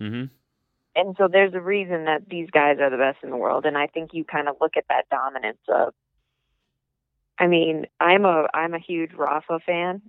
Mm-hmm. 0.00 0.24
and 0.94 1.16
so 1.18 1.28
there's 1.30 1.54
a 1.54 1.60
reason 1.60 2.04
that 2.04 2.28
these 2.28 2.48
guys 2.50 2.78
are 2.80 2.90
the 2.90 2.96
best 2.96 3.18
in 3.22 3.30
the 3.30 3.36
world. 3.36 3.66
And 3.66 3.76
i 3.76 3.86
think 3.86 4.10
you 4.12 4.24
kind 4.24 4.48
of 4.48 4.56
look 4.60 4.76
at 4.76 4.84
that 4.88 5.08
dominance 5.10 5.58
of 5.68 5.94
i 7.38 7.46
mean 7.46 7.86
i'm 8.00 8.24
a 8.24 8.46
i'm 8.54 8.74
a 8.74 8.78
huge 8.78 9.12
rafa 9.14 9.58
fan 9.66 10.02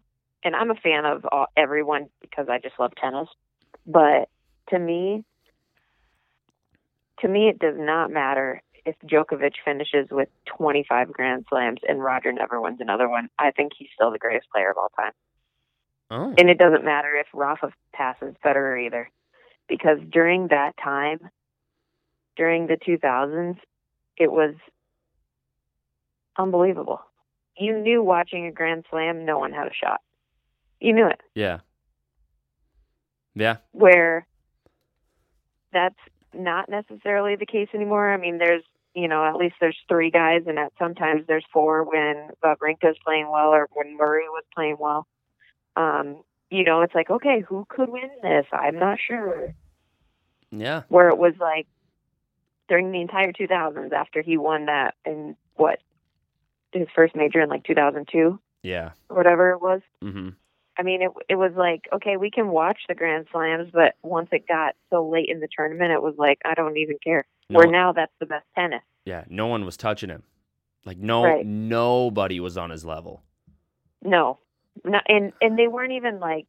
and 0.44 0.56
i'm 0.56 0.72
a 0.72 0.76
fan 0.76 1.06
of 1.06 1.26
all, 1.32 1.48
everyone 1.58 2.10
because 2.22 2.48
i 2.50 2.60
just 2.60 2.80
love 2.80 2.92
tennis. 2.96 3.28
But 3.86 4.30
to 4.70 4.80
me 4.80 5.24
to 7.22 7.28
me 7.28 7.50
it 7.50 7.60
does 7.60 7.76
not 7.78 8.12
matter 8.12 8.62
if 8.86 8.96
Djokovic 9.06 9.54
finishes 9.64 10.08
with 10.10 10.30
25 10.58 11.12
grand 11.12 11.46
slams 11.50 11.80
and 11.88 12.04
Roger 12.04 12.32
never 12.32 12.62
wins 12.62 12.80
another 12.80 13.10
one. 13.10 13.30
I 13.38 13.52
think 13.52 13.74
he's 13.78 13.90
still 13.94 14.12
the 14.12 14.18
greatest 14.18 14.50
player 14.52 14.72
of 14.72 14.78
all 14.78 14.90
time. 14.98 15.12
Oh, 16.12 16.34
and 16.38 16.50
it 16.50 16.58
doesn't 16.58 16.84
matter 16.84 17.16
if 17.16 17.28
Rafa 17.34 17.72
passes 17.94 18.34
Federer 18.44 18.84
either, 18.86 19.10
because 19.70 20.00
during 20.12 20.48
that 20.48 20.74
time, 20.84 21.20
during 22.36 22.68
the 22.68 22.76
2000s, 22.76 23.58
it 24.18 24.32
was 24.32 24.56
unbelievable. 26.38 27.02
You 27.58 27.78
knew 27.78 28.02
watching 28.02 28.48
a 28.48 28.52
Grand 28.52 28.86
Slam, 28.90 29.26
no 29.26 29.38
one 29.38 29.54
had 29.54 29.68
a 29.68 29.74
shot. 29.74 30.02
You 30.80 30.94
knew 30.94 31.08
it. 31.08 31.20
yeah, 31.36 31.60
yeah. 33.36 33.58
Where 33.72 34.26
that's 35.74 36.00
not 36.34 36.70
necessarily 36.70 37.36
the 37.36 37.46
case 37.46 37.68
anymore. 37.74 38.12
I 38.14 38.18
mean, 38.18 38.38
there's 38.38 38.64
you 38.94 39.10
know 39.10 39.26
at 39.26 39.36
least 39.36 39.56
there's 39.60 39.78
three 39.90 40.10
guys, 40.10 40.44
and 40.48 40.58
at 40.58 40.72
sometimes 40.80 41.24
there's 41.28 41.46
four 41.52 41.84
when 41.84 42.30
Wawrinka's 42.44 42.98
playing 43.04 43.30
well 43.30 43.50
or 43.50 43.68
when 43.74 43.98
Murray 43.98 44.30
was 44.30 44.44
playing 44.56 44.78
well. 44.80 45.06
Um, 45.76 46.24
you 46.50 46.64
know, 46.64 46.82
it's 46.82 46.96
like 46.96 47.10
okay, 47.10 47.42
who 47.48 47.66
could 47.70 47.90
win 47.90 48.10
this? 48.22 48.46
I'm 48.52 48.78
not 48.80 48.98
sure. 49.06 49.54
Yeah. 50.52 50.82
where 50.90 51.10
it 51.10 51.18
was 51.18 51.34
like 51.40 51.68
during 52.68 52.92
the 52.92 53.02
entire 53.02 53.32
2000s 53.32 53.92
after 53.94 54.22
he 54.24 54.36
won 54.38 54.66
that 54.66 54.96
in 55.06 55.36
what 55.56 55.80
his 56.72 56.88
first 56.96 57.16
major 57.16 57.40
in 57.42 57.50
like 57.50 57.64
2002 57.66 58.40
Yeah. 58.64 58.92
whatever 59.10 59.52
it 59.52 59.62
was. 59.62 59.82
Mm-hmm. 60.04 60.30
I 60.78 60.82
mean, 60.84 61.02
it 61.02 61.12
it 61.28 61.36
was 61.36 61.52
like 61.56 61.88
okay, 61.94 62.18
we 62.18 62.32
can 62.32 62.48
watch 62.50 62.80
the 62.88 62.96
Grand 62.96 63.28
Slams, 63.32 63.70
but 63.72 63.96
once 64.02 64.30
it 64.32 64.48
got 64.48 64.76
so 64.90 65.08
late 65.08 65.30
in 65.30 65.40
the 65.40 65.48
tournament, 65.56 65.92
it 65.92 66.02
was 66.02 66.16
like 66.18 66.40
I 66.46 66.54
don't 66.56 66.78
even 66.78 66.98
care. 67.04 67.26
No, 67.50 67.58
Where 67.60 67.68
now 67.68 67.92
that's 67.92 68.14
the 68.20 68.26
best 68.26 68.46
tennis. 68.56 68.82
yeah. 69.06 69.26
No 69.30 69.48
one 69.48 69.66
was 69.66 69.76
touching 69.78 70.10
him. 70.10 70.24
Like 70.86 70.98
no, 70.98 71.24
Right. 71.26 71.46
nobody 71.46 72.40
was 72.40 72.58
on 72.58 72.70
his 72.70 72.86
level. 72.86 73.22
No, 74.02 74.40
no, 74.84 75.00
and 75.08 75.34
and 75.42 75.58
they 75.58 75.68
weren't 75.68 75.94
even 75.94 76.20
like, 76.20 76.48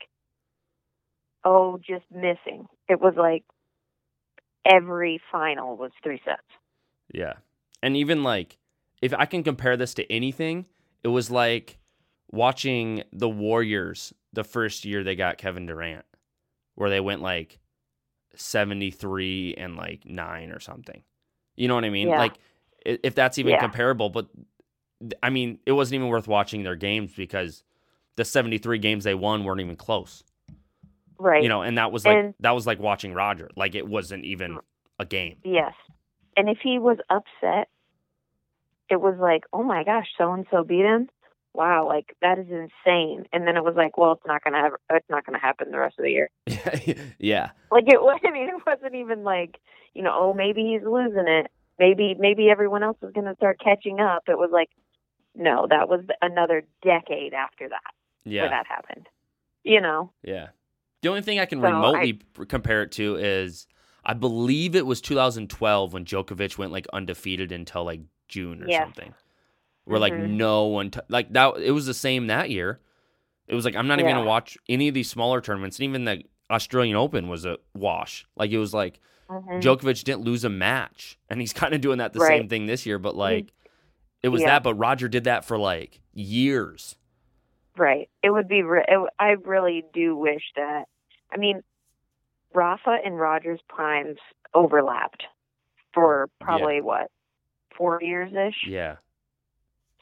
oh, 1.44 1.78
just 1.78 2.04
missing. 2.10 2.66
It 2.88 3.00
was 3.00 3.14
like 3.16 3.44
every 4.64 5.20
final 5.32 5.76
was 5.76 5.90
three 6.02 6.20
sets. 6.24 6.42
Yeah. 7.12 7.34
And 7.82 7.96
even 7.96 8.22
like, 8.22 8.58
if 9.02 9.14
I 9.14 9.24
can 9.24 9.42
compare 9.42 9.76
this 9.76 9.94
to 9.94 10.12
anything, 10.12 10.66
it 11.02 11.08
was 11.08 11.30
like 11.30 11.78
watching 12.30 13.02
the 13.12 13.28
Warriors 13.28 14.12
the 14.32 14.44
first 14.44 14.84
year 14.84 15.02
they 15.02 15.16
got 15.16 15.38
Kevin 15.38 15.66
Durant, 15.66 16.04
where 16.74 16.90
they 16.90 17.00
went 17.00 17.22
like 17.22 17.58
73 18.36 19.54
and 19.56 19.76
like 19.76 20.04
nine 20.04 20.50
or 20.50 20.60
something. 20.60 21.02
You 21.56 21.68
know 21.68 21.74
what 21.74 21.84
I 21.84 21.90
mean? 21.90 22.08
Yeah. 22.08 22.18
Like, 22.18 22.38
if 22.84 23.14
that's 23.14 23.38
even 23.38 23.52
Yeah. 23.52 23.60
comparable, 23.60 24.10
but 24.10 24.28
I 25.22 25.30
mean, 25.30 25.58
it 25.66 25.72
wasn't 25.72 25.96
even 25.96 26.08
worth 26.08 26.28
watching 26.28 26.62
their 26.62 26.76
games 26.76 27.12
because 27.14 27.64
the 28.20 28.24
73 28.26 28.78
games 28.78 29.04
they 29.04 29.14
won 29.14 29.44
weren't 29.44 29.62
even 29.62 29.76
close. 29.76 30.22
Right. 31.18 31.42
You 31.42 31.48
know, 31.48 31.62
and 31.62 31.78
that 31.78 31.90
was 31.90 32.04
like, 32.04 32.18
And- 32.18 32.34
that 32.40 32.50
was 32.50 32.66
like 32.66 32.78
watching 32.78 33.14
Roger. 33.14 33.48
Like, 33.56 33.74
it 33.74 33.88
wasn't 33.88 34.26
even 34.26 34.56
mm. 34.56 34.60
a 34.98 35.06
game. 35.06 35.38
Yes. 35.42 35.72
And 36.36 36.50
if 36.50 36.58
he 36.62 36.78
was 36.78 36.98
upset, 37.08 37.68
it 38.90 39.00
was 39.00 39.16
like, 39.18 39.44
oh 39.54 39.62
my 39.62 39.84
gosh, 39.84 40.06
so 40.18 40.34
and 40.34 40.46
so 40.50 40.64
beat 40.64 40.84
him. 40.84 41.08
Wow, 41.54 41.86
like 41.88 42.14
that 42.20 42.38
is 42.38 42.46
insane. 42.48 43.24
And 43.32 43.46
then 43.46 43.56
it 43.56 43.64
was 43.64 43.74
like, 43.74 43.96
well, 43.96 44.12
it's 44.12 44.26
not 44.26 44.44
gonna 44.44 44.58
have, 44.58 44.72
it's 44.90 45.08
not 45.08 45.24
gonna 45.24 45.40
happen 45.40 45.70
the 45.70 45.78
rest 45.78 45.98
of 45.98 46.04
the 46.04 46.10
year. 46.10 46.30
yeah. 47.18 47.50
Like 47.72 47.84
it 47.88 48.00
was. 48.00 48.20
I 48.24 48.30
mean, 48.30 48.48
it 48.48 48.62
wasn't 48.66 48.94
even 48.94 49.24
like, 49.24 49.58
you 49.94 50.02
know, 50.02 50.12
oh 50.12 50.34
maybe 50.34 50.62
he's 50.62 50.86
losing 50.86 51.26
it. 51.26 51.50
Maybe 51.78 52.14
maybe 52.18 52.50
everyone 52.50 52.82
else 52.82 52.98
is 53.02 53.12
gonna 53.12 53.34
start 53.36 53.58
catching 53.58 53.98
up. 53.98 54.24
It 54.28 54.38
was 54.38 54.50
like, 54.52 54.70
no, 55.34 55.66
that 55.68 55.88
was 55.88 56.04
another 56.22 56.62
decade 56.82 57.32
after 57.34 57.68
that 57.68 57.94
Yeah. 58.24 58.42
where 58.42 58.50
that 58.50 58.66
happened. 58.66 59.08
You 59.64 59.80
know. 59.80 60.12
Yeah. 60.22 60.48
The 61.02 61.08
only 61.08 61.22
thing 61.22 61.38
I 61.38 61.46
can 61.46 61.60
So, 61.60 61.66
remotely 61.66 62.14
p- 62.14 62.44
compare 62.46 62.82
it 62.82 62.92
to 62.92 63.16
is 63.16 63.66
I 64.04 64.14
believe 64.14 64.74
it 64.74 64.86
was 64.86 65.00
2012 65.00 65.92
when 65.92 66.04
Djokovic 66.04 66.56
went 66.58 66.72
like 66.72 66.86
undefeated 66.92 67.52
until 67.52 67.84
like 67.84 68.00
June 68.28 68.62
or 68.62 68.68
Yes. 68.68 68.82
something. 68.82 69.14
Where 69.84 69.98
like 69.98 70.12
Mhm. 70.12 70.30
no 70.30 70.64
one 70.66 70.90
t- 70.90 71.00
like 71.08 71.32
that 71.32 71.56
it 71.58 71.72
was 71.72 71.86
the 71.86 71.94
same 71.94 72.26
that 72.28 72.50
year. 72.50 72.80
It 73.48 73.54
was 73.54 73.64
like 73.64 73.74
I'm 73.76 73.86
not 73.88 73.98
even 73.98 74.08
Yeah. 74.10 74.14
going 74.16 74.24
to 74.24 74.28
watch 74.28 74.56
any 74.68 74.88
of 74.88 74.94
these 74.94 75.10
smaller 75.10 75.40
tournaments 75.40 75.78
and 75.78 75.84
even 75.84 76.04
the 76.04 76.22
Australian 76.50 76.96
Open 76.96 77.28
was 77.28 77.44
a 77.44 77.58
wash. 77.74 78.26
Like 78.36 78.50
it 78.50 78.58
was 78.58 78.72
like 78.74 79.00
Mhm. 79.28 79.60
Djokovic 79.62 80.02
didn't 80.04 80.22
lose 80.22 80.44
a 80.44 80.48
match 80.50 81.18
and 81.28 81.40
he's 81.40 81.52
kind 81.52 81.74
of 81.74 81.80
doing 81.80 81.98
that 81.98 82.12
the 82.12 82.20
Right. 82.20 82.40
same 82.40 82.48
thing 82.48 82.66
this 82.66 82.84
year 82.86 82.98
but 82.98 83.16
like 83.16 83.52
it 84.22 84.28
was 84.28 84.40
Yeah. 84.42 84.48
that 84.48 84.62
but 84.62 84.74
Roger 84.74 85.08
did 85.08 85.24
that 85.24 85.44
for 85.44 85.58
like 85.58 86.00
years. 86.12 86.96
Right. 87.76 88.08
It 88.22 88.30
would 88.30 88.48
be. 88.48 88.62
Re- 88.62 88.84
it, 88.86 89.10
I 89.18 89.30
really 89.44 89.84
do 89.94 90.16
wish 90.16 90.42
that. 90.56 90.84
I 91.32 91.36
mean, 91.36 91.62
Rafa 92.52 92.98
and 93.04 93.18
Rogers' 93.18 93.60
primes 93.68 94.18
overlapped 94.54 95.22
for 95.94 96.28
probably 96.40 96.80
what 96.80 97.10
four 97.76 98.00
years 98.02 98.32
ish, 98.32 98.66
Yeah. 98.68 98.96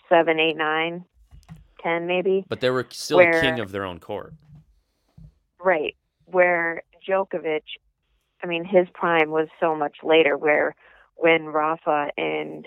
seven, 0.09 0.41
eight, 0.41 0.57
nine, 0.57 1.05
ten, 1.83 2.07
maybe. 2.07 2.45
But 2.49 2.61
they 2.61 2.71
were 2.71 2.87
still 2.91 3.19
Where- 3.19 3.41
king 3.41 3.61
of 3.61 3.71
their 3.73 3.85
own 3.85 4.01
court. 4.01 4.33
Right. 5.63 5.97
Where 6.25 6.83
Djokovic, 7.07 7.63
I 8.43 8.47
mean, 8.47 8.65
his 8.65 8.89
prime 8.95 9.31
was 9.31 9.49
so 9.61 9.75
much 9.75 9.99
later. 10.03 10.37
Where 10.37 10.75
when 11.17 11.47
Rafa 11.47 12.11
and 12.17 12.67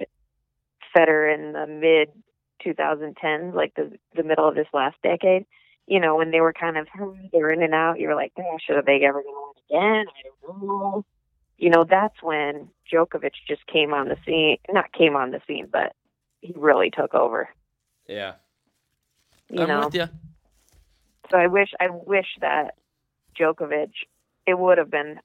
Federer 0.96 1.34
in 1.34 1.54
the 1.54 1.66
mid 1.68 2.10
2010s, 2.66 3.54
like 3.54 3.74
the 3.76 3.92
the 4.16 4.24
middle 4.24 4.48
of 4.48 4.56
this 4.56 4.68
last 4.74 4.98
decade, 5.04 5.46
you 5.88 6.00
know, 6.00 6.16
when 6.16 6.32
they 6.32 6.42
were 6.42 6.54
kind 6.54 6.78
of 6.78 6.88
they 7.32 7.40
were 7.40 7.52
in 7.52 7.64
and 7.64 7.74
out, 7.74 8.00
you 8.00 8.08
were 8.08 8.16
like, 8.16 8.34
gosh, 8.36 8.70
are 8.70 8.82
they 8.82 9.04
ever 9.06 9.22
going 9.22 9.34
to 9.34 9.62
win 9.70 9.80
again? 9.80 10.06
I 10.08 10.48
don't 10.48 10.68
know. 10.68 11.06
You 11.58 11.70
know, 11.70 11.84
that's 11.88 12.22
when 12.24 12.70
Djokovic 12.92 13.34
just 13.48 13.66
came 13.68 13.94
on 13.94 14.08
the 14.08 14.18
scene. 14.26 14.58
Not 14.70 14.92
came 14.94 15.16
on 15.16 15.32
the 15.32 15.42
scene, 15.48 15.68
but 15.72 15.94
he 16.42 16.54
really 16.56 16.90
took 16.90 17.14
over. 17.14 17.50
Yeah. 18.08 18.34
You 19.50 19.62
I'm 19.64 19.68
know, 19.68 19.86
with 19.86 19.96
you. 19.96 20.10
So 21.30 21.38
I 21.38 21.48
wish 21.48 21.70
I 21.80 21.90
wish 21.90 22.28
that 22.42 22.76
Djokovic. 23.40 23.92
It 24.48 24.58
would 24.58 24.78
have 24.80 24.90
been 24.90 25.20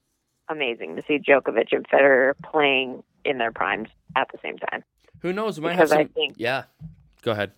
amazing 0.49 0.97
to 0.97 1.03
see 1.09 1.19
Djokovic 1.19 1.69
and 1.73 1.89
Federer 1.89 2.35
playing 2.43 3.03
in 3.25 3.39
their 3.39 3.51
primes 3.51 3.89
at 4.15 4.29
the 4.31 4.39
same 4.43 4.59
time. 4.59 4.85
Who 5.23 5.33
knows? 5.33 5.59
We 5.59 5.65
might 5.65 5.73
Because 5.77 5.91
have 5.93 6.01
I 6.01 6.05
think- 6.05 6.35
yeah. 6.37 6.65
Go 7.27 7.33
ahead. 7.33 7.51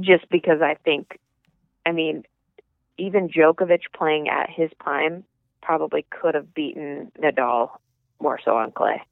Just 0.00 0.26
because 0.30 0.62
I 0.62 0.76
think, 0.86 1.18
I 1.84 1.92
mean, 1.92 2.22
even 2.96 3.28
Djokovic 3.28 3.82
playing 3.94 4.30
at 4.30 4.48
his 4.48 4.70
prime 4.80 5.24
probably 5.60 6.06
could 6.08 6.34
have 6.34 6.54
beaten 6.54 7.12
Nadal 7.20 7.72
more 8.22 8.40
so 8.42 8.56
on 8.56 8.72
clay. 8.72 9.02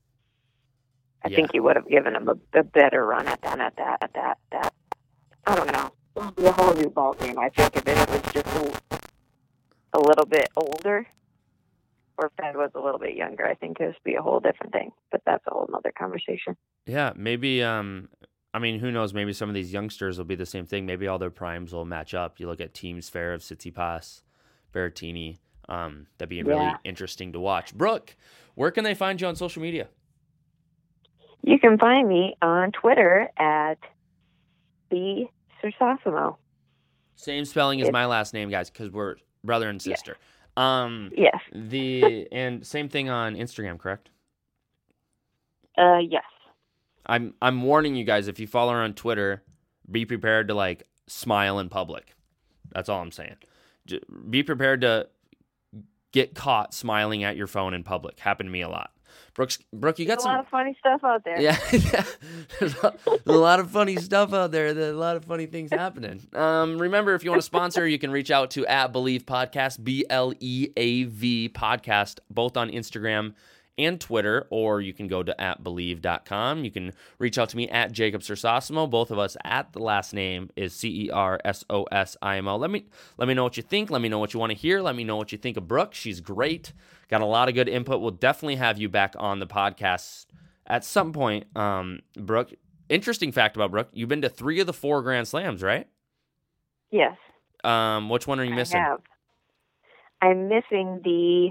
I 1.22 1.28
Yeah. 1.28 1.36
think 1.36 1.52
he 1.52 1.60
would 1.60 1.76
have 1.76 1.86
given 1.86 2.16
him 2.16 2.30
a, 2.30 2.58
a 2.58 2.64
better 2.64 3.04
run 3.04 3.28
at 3.28 3.42
that, 3.42 3.60
at 3.60 3.76
that, 3.76 3.98
at 4.00 4.12
that, 4.14 4.38
that. 4.52 4.72
I 5.46 5.54
don't 5.54 5.70
know. 5.70 5.92
It 6.16 6.24
would 6.24 6.36
be 6.36 6.46
a 6.46 6.52
whole 6.52 6.72
new 6.72 6.88
ball 6.88 7.12
game. 7.12 7.38
I 7.38 7.50
think 7.50 7.76
if 7.76 7.86
it 7.86 8.08
was 8.08 8.22
just 8.32 8.46
a, 8.46 8.98
a 9.92 10.00
little 10.00 10.24
bit 10.24 10.48
older, 10.56 11.06
or 12.16 12.32
Fed 12.38 12.56
was 12.56 12.70
a 12.74 12.80
little 12.80 12.98
bit 12.98 13.16
younger, 13.16 13.46
I 13.46 13.54
think 13.54 13.80
it 13.80 13.84
would 13.84 13.96
be 14.02 14.14
a 14.14 14.22
whole 14.22 14.40
different 14.40 14.72
thing. 14.72 14.92
But 15.10 15.20
that's 15.26 15.46
a 15.46 15.50
whole 15.50 15.68
nother 15.70 15.92
conversation. 15.96 16.56
Yeah, 16.86 17.12
maybe. 17.16 17.62
Um, 17.62 18.08
I 18.52 18.58
mean, 18.58 18.80
who 18.80 18.90
knows? 18.90 19.14
Maybe 19.14 19.32
some 19.32 19.48
of 19.48 19.54
these 19.54 19.72
youngsters 19.72 20.18
will 20.18 20.24
be 20.24 20.34
the 20.34 20.46
same 20.46 20.66
thing. 20.66 20.84
Maybe 20.86 21.06
all 21.06 21.18
their 21.18 21.30
primes 21.30 21.72
will 21.72 21.84
match 21.84 22.14
up. 22.14 22.40
You 22.40 22.46
look 22.48 22.60
at 22.60 22.74
Thiem, 22.74 22.98
Zverev 22.98 23.38
Tsitsipas, 23.38 24.22
Berrettini. 24.72 25.38
Um, 25.68 26.08
that'd 26.18 26.28
be 26.30 26.42
really 26.42 26.64
Yeah. 26.64 26.76
interesting 26.82 27.32
to 27.32 27.38
watch. 27.40 27.72
Brooke, 27.74 28.16
where 28.56 28.72
can 28.72 28.82
they 28.82 28.94
find 28.94 29.20
you 29.20 29.28
on 29.28 29.36
social 29.36 29.62
media? 29.62 29.88
You 31.42 31.58
can 31.60 31.78
find 31.78 32.08
me 32.08 32.36
on 32.42 32.72
Twitter 32.72 33.30
at 33.36 33.78
Cersosimo. 34.92 36.36
Same 37.14 37.44
spelling 37.44 37.80
as 37.80 37.92
my 37.92 38.06
last 38.06 38.34
name, 38.34 38.50
guys, 38.50 38.68
because 38.68 38.90
we're 38.90 39.16
brother 39.44 39.68
and 39.68 39.80
sister. 39.80 40.16
Um, 40.56 41.12
Yes. 41.16 41.38
the 41.52 42.26
and 42.32 42.66
same 42.66 42.88
thing 42.88 43.08
on 43.08 43.36
Instagram, 43.36 43.78
correct? 43.78 44.10
Uh, 45.78 45.98
yes. 45.98 46.24
I'm 47.06 47.34
I'm 47.42 47.62
warning 47.62 47.94
you 47.96 48.04
guys 48.04 48.28
if 48.28 48.38
you 48.38 48.46
follow 48.46 48.72
her 48.72 48.80
on 48.82 48.94
Twitter, 48.94 49.42
be 49.90 50.04
prepared 50.04 50.48
to 50.48 50.54
like 50.54 50.86
smile 51.06 51.58
in 51.58 51.68
public. 51.68 52.14
That's 52.72 52.88
all 52.88 53.00
I'm 53.02 53.10
saying. 53.12 53.36
J- 53.86 54.00
Be 54.28 54.42
prepared 54.42 54.82
to 54.82 55.08
get 56.12 56.34
caught 56.34 56.74
smiling 56.74 57.24
at 57.24 57.36
your 57.36 57.46
phone 57.46 57.74
in 57.74 57.82
public. 57.82 58.20
Happened 58.20 58.48
to 58.48 58.52
me 58.52 58.60
a 58.62 58.68
lot. 58.68 58.90
Brooks, 59.34 59.58
Brooke, 59.72 59.98
you 59.98 60.06
got 60.06 60.14
There's 60.14 60.20
a 60.20 60.22
some. 60.22 60.32
lot 60.32 60.40
of 60.40 60.48
funny 60.48 60.76
stuff 60.78 61.00
out 61.04 61.24
there. 61.24 61.40
Yeah, 61.40 61.56
yeah. 61.72 62.04
There's 62.58 62.74
a, 62.76 62.94
a 63.26 63.32
lot 63.32 63.58
of 63.60 63.70
funny 63.70 63.96
stuff 63.96 64.32
out 64.32 64.50
there. 64.52 64.74
There's 64.74 64.94
a 64.94 64.98
lot 64.98 65.16
of 65.16 65.24
funny 65.24 65.46
things 65.46 65.70
happening. 65.72 66.26
Um, 66.34 66.78
remember, 66.78 67.14
if 67.14 67.24
you 67.24 67.30
want 67.30 67.40
to 67.40 67.46
sponsor, 67.46 67.86
you 67.86 67.98
can 67.98 68.10
reach 68.10 68.30
out 68.30 68.50
to 68.52 68.66
at 68.66 68.92
Bleav 68.92 69.24
Podcast, 69.24 69.82
B 69.82 70.04
L 70.10 70.32
E 70.40 70.68
A 70.76 71.04
V 71.04 71.48
Podcast, 71.48 72.18
both 72.28 72.56
on 72.56 72.70
Instagram 72.70 73.34
and 73.84 74.00
Twitter, 74.00 74.46
or 74.50 74.80
you 74.80 74.92
can 74.92 75.08
go 75.08 75.22
to 75.22 75.38
at 75.40 75.62
bleav.com. 75.62 76.64
You 76.64 76.70
can 76.70 76.92
reach 77.18 77.38
out 77.38 77.48
to 77.50 77.56
me 77.56 77.68
at 77.68 77.92
Jacob 77.92 78.22
Cersosimo. 78.22 78.88
Both 78.88 79.10
of 79.10 79.18
us 79.18 79.36
at 79.44 79.72
the 79.72 79.80
last 79.80 80.12
name 80.12 80.50
is 80.56 80.74
C 80.74 81.06
E 81.06 81.10
R 81.10 81.40
S 81.44 81.64
O 81.70 81.84
S 81.84 82.16
I 82.22 82.36
M 82.36 82.48
O. 82.48 82.56
Let 82.56 82.70
me 82.70 82.86
let 83.18 83.28
me 83.28 83.34
know 83.34 83.44
what 83.44 83.56
you 83.56 83.62
think. 83.62 83.90
Let 83.90 84.02
me 84.02 84.08
know 84.08 84.18
what 84.18 84.34
you 84.34 84.40
want 84.40 84.50
to 84.50 84.58
hear. 84.58 84.80
Let 84.80 84.96
me 84.96 85.04
know 85.04 85.16
what 85.16 85.32
you 85.32 85.38
think 85.38 85.56
of 85.56 85.68
Brooke. 85.68 85.94
She's 85.94 86.20
great. 86.20 86.72
Got 87.08 87.22
a 87.22 87.26
lot 87.26 87.48
of 87.48 87.54
good 87.54 87.68
input. 87.68 88.00
We'll 88.00 88.12
definitely 88.12 88.56
have 88.56 88.78
you 88.78 88.88
back 88.88 89.14
on 89.18 89.40
the 89.40 89.46
podcast 89.46 90.26
at 90.66 90.84
some 90.84 91.12
point. 91.12 91.44
Um, 91.56 92.00
Brooke, 92.16 92.52
interesting 92.88 93.32
fact 93.32 93.56
about 93.56 93.72
Brooke, 93.72 93.88
you've 93.92 94.08
been 94.08 94.22
to 94.22 94.28
three 94.28 94.60
of 94.60 94.66
the 94.66 94.72
four 94.72 95.02
Grand 95.02 95.26
Slams, 95.26 95.62
right? 95.62 95.88
Yes. 96.90 97.16
Um, 97.64 98.08
which 98.08 98.26
one 98.26 98.40
are 98.40 98.44
you 98.44 98.54
missing? 98.54 98.80
I 98.80 98.84
have. 98.84 99.00
I'm 100.22 100.48
missing 100.48 101.00
the 101.02 101.50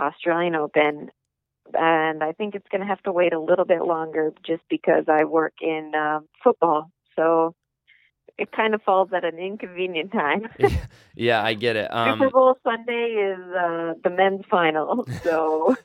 Australian 0.00 0.54
Open, 0.54 1.10
and 1.74 2.22
I 2.22 2.32
think 2.32 2.54
it's 2.54 2.68
going 2.68 2.80
to 2.80 2.86
have 2.86 3.02
to 3.04 3.12
wait 3.12 3.32
a 3.32 3.40
little 3.40 3.64
bit 3.64 3.82
longer 3.82 4.32
just 4.44 4.62
because 4.68 5.04
I 5.08 5.24
work 5.24 5.54
in 5.60 5.92
um, 5.94 6.28
football. 6.42 6.90
So 7.16 7.54
it 8.38 8.50
kind 8.52 8.74
of 8.74 8.82
falls 8.82 9.10
at 9.14 9.24
an 9.24 9.38
inconvenient 9.38 10.12
time. 10.12 10.48
yeah, 11.14 11.42
I 11.42 11.54
get 11.54 11.76
it. 11.76 11.90
Super 11.90 12.24
Um, 12.24 12.30
Bowl 12.32 12.58
Sunday 12.64 13.32
is 13.34 13.38
uh, 13.54 13.94
the 14.02 14.10
men's 14.10 14.42
final, 14.50 15.06
so 15.22 15.76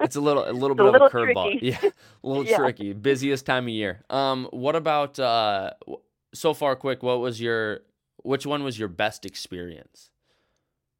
it's 0.00 0.16
a 0.16 0.20
little 0.20 0.48
a 0.48 0.52
little 0.52 0.74
bit 0.74 0.84
a 0.84 0.88
of 0.88 0.94
a 0.94 1.04
little 1.04 1.08
curveball. 1.08 1.58
Yeah, 1.62 1.78
a 2.24 2.26
little 2.26 2.44
Yeah. 2.44 2.56
tricky. 2.56 2.92
Busiest 2.92 3.46
time 3.46 3.64
of 3.64 3.70
year. 3.70 4.04
Um, 4.10 4.48
what 4.50 4.76
about 4.76 5.18
uh, 5.18 5.70
so 6.34 6.52
far? 6.52 6.74
Quick, 6.76 7.02
what 7.02 7.20
was 7.20 7.40
your 7.40 7.80
which 8.22 8.44
one 8.44 8.64
was 8.64 8.78
your 8.78 8.88
best 8.88 9.24
experience? 9.24 10.10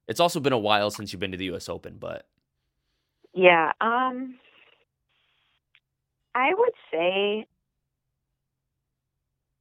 It's 0.06 0.20
also 0.20 0.38
been 0.38 0.52
a 0.52 0.58
while 0.58 0.90
since 0.90 1.12
you've 1.12 1.20
been 1.20 1.32
to 1.32 1.38
the 1.38 1.46
U.S. 1.46 1.68
Open, 1.68 1.96
but 1.98 2.26
yeah. 3.34 3.72
Um, 3.80 4.36
I 6.34 6.52
would 6.54 6.72
say, 6.92 7.46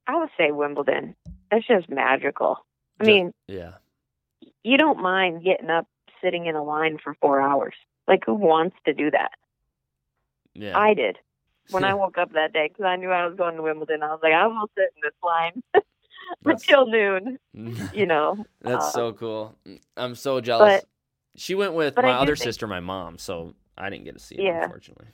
I 0.06 0.16
would 0.16 0.30
say 0.36 0.50
Wimbledon. 0.50 1.14
It's 1.50 1.66
just 1.66 1.88
magical. 1.88 2.58
I 3.00 3.04
mean, 3.04 3.32
yeah, 3.48 3.74
you 4.62 4.76
don't 4.76 5.00
mind 5.00 5.44
getting 5.44 5.70
up, 5.70 5.86
sitting 6.22 6.46
in 6.46 6.54
a 6.56 6.62
line 6.62 6.98
for 7.02 7.14
four 7.20 7.40
hours. 7.40 7.74
Like, 8.06 8.24
who 8.26 8.34
wants 8.34 8.76
to 8.86 8.92
do 8.94 9.10
that? 9.10 9.32
yeah. 10.54 10.78
I 10.78 10.94
did 10.94 11.18
when 11.70 11.84
I 11.84 11.94
woke 11.94 12.18
up 12.18 12.32
that 12.34 12.52
day 12.52 12.68
because 12.68 12.84
I 12.84 12.96
knew 12.96 13.10
I 13.10 13.26
was 13.26 13.36
going 13.36 13.56
to 13.56 13.62
Wimbledon. 13.62 14.02
I 14.02 14.08
was 14.08 14.20
like, 14.22 14.32
I 14.34 14.46
will 14.46 14.70
sit 14.76 14.90
in 14.94 15.02
this 15.02 15.14
line 15.22 15.62
until 16.44 16.86
noon. 16.86 17.38
You 17.94 18.06
know, 18.06 18.44
That's 18.62 18.86
Um, 18.86 18.90
so 18.92 19.12
cool. 19.12 19.54
I'm 19.96 20.14
so 20.14 20.40
jealous. 20.40 20.80
but- 20.82 20.88
she 21.36 21.54
went 21.56 21.74
with 21.74 21.96
my 21.96 22.12
other 22.12 22.36
think- 22.36 22.44
sister, 22.44 22.66
my 22.68 22.78
mom, 22.80 23.18
so 23.18 23.54
I 23.76 23.90
didn't 23.90 24.04
get 24.04 24.14
to 24.14 24.20
see 24.20 24.36
it, 24.36 24.42
Yeah. 24.44 24.64
unfortunately. 24.64 25.06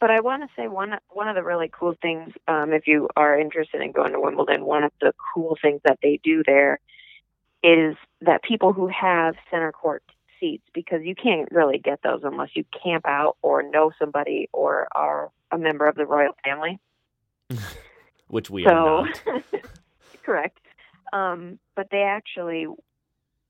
but 0.00 0.10
I 0.10 0.20
want 0.20 0.42
to 0.42 0.48
say 0.54 0.68
one 0.68 0.98
one 1.10 1.28
of 1.28 1.34
the 1.34 1.42
really 1.42 1.70
cool 1.72 1.94
things, 2.02 2.32
um, 2.48 2.72
if 2.72 2.86
you 2.86 3.08
are 3.16 3.38
interested 3.38 3.80
in 3.80 3.92
going 3.92 4.12
to 4.12 4.20
Wimbledon, 4.20 4.64
one 4.64 4.84
of 4.84 4.92
the 5.00 5.14
cool 5.34 5.56
things 5.60 5.80
that 5.84 5.98
they 6.02 6.20
do 6.22 6.42
there 6.44 6.80
is 7.62 7.96
that 8.20 8.42
people 8.42 8.72
who 8.72 8.88
have 8.88 9.34
center 9.50 9.72
court 9.72 10.02
seats, 10.38 10.64
because 10.74 11.00
you 11.02 11.14
can't 11.14 11.50
really 11.50 11.78
get 11.78 12.00
those 12.02 12.20
unless 12.24 12.50
you 12.54 12.64
camp 12.82 13.06
out 13.06 13.36
or 13.42 13.62
know 13.62 13.90
somebody 13.98 14.48
or 14.52 14.86
are 14.94 15.30
a 15.50 15.56
member 15.58 15.86
of 15.86 15.94
the 15.96 16.04
royal 16.04 16.34
family. 16.44 16.78
Which 18.28 18.50
we 18.50 18.66
are 18.66 18.74
not. 18.74 19.22
correct 20.24 20.58
um 21.12 21.56
but 21.76 21.86
they 21.92 22.02
actually 22.02 22.66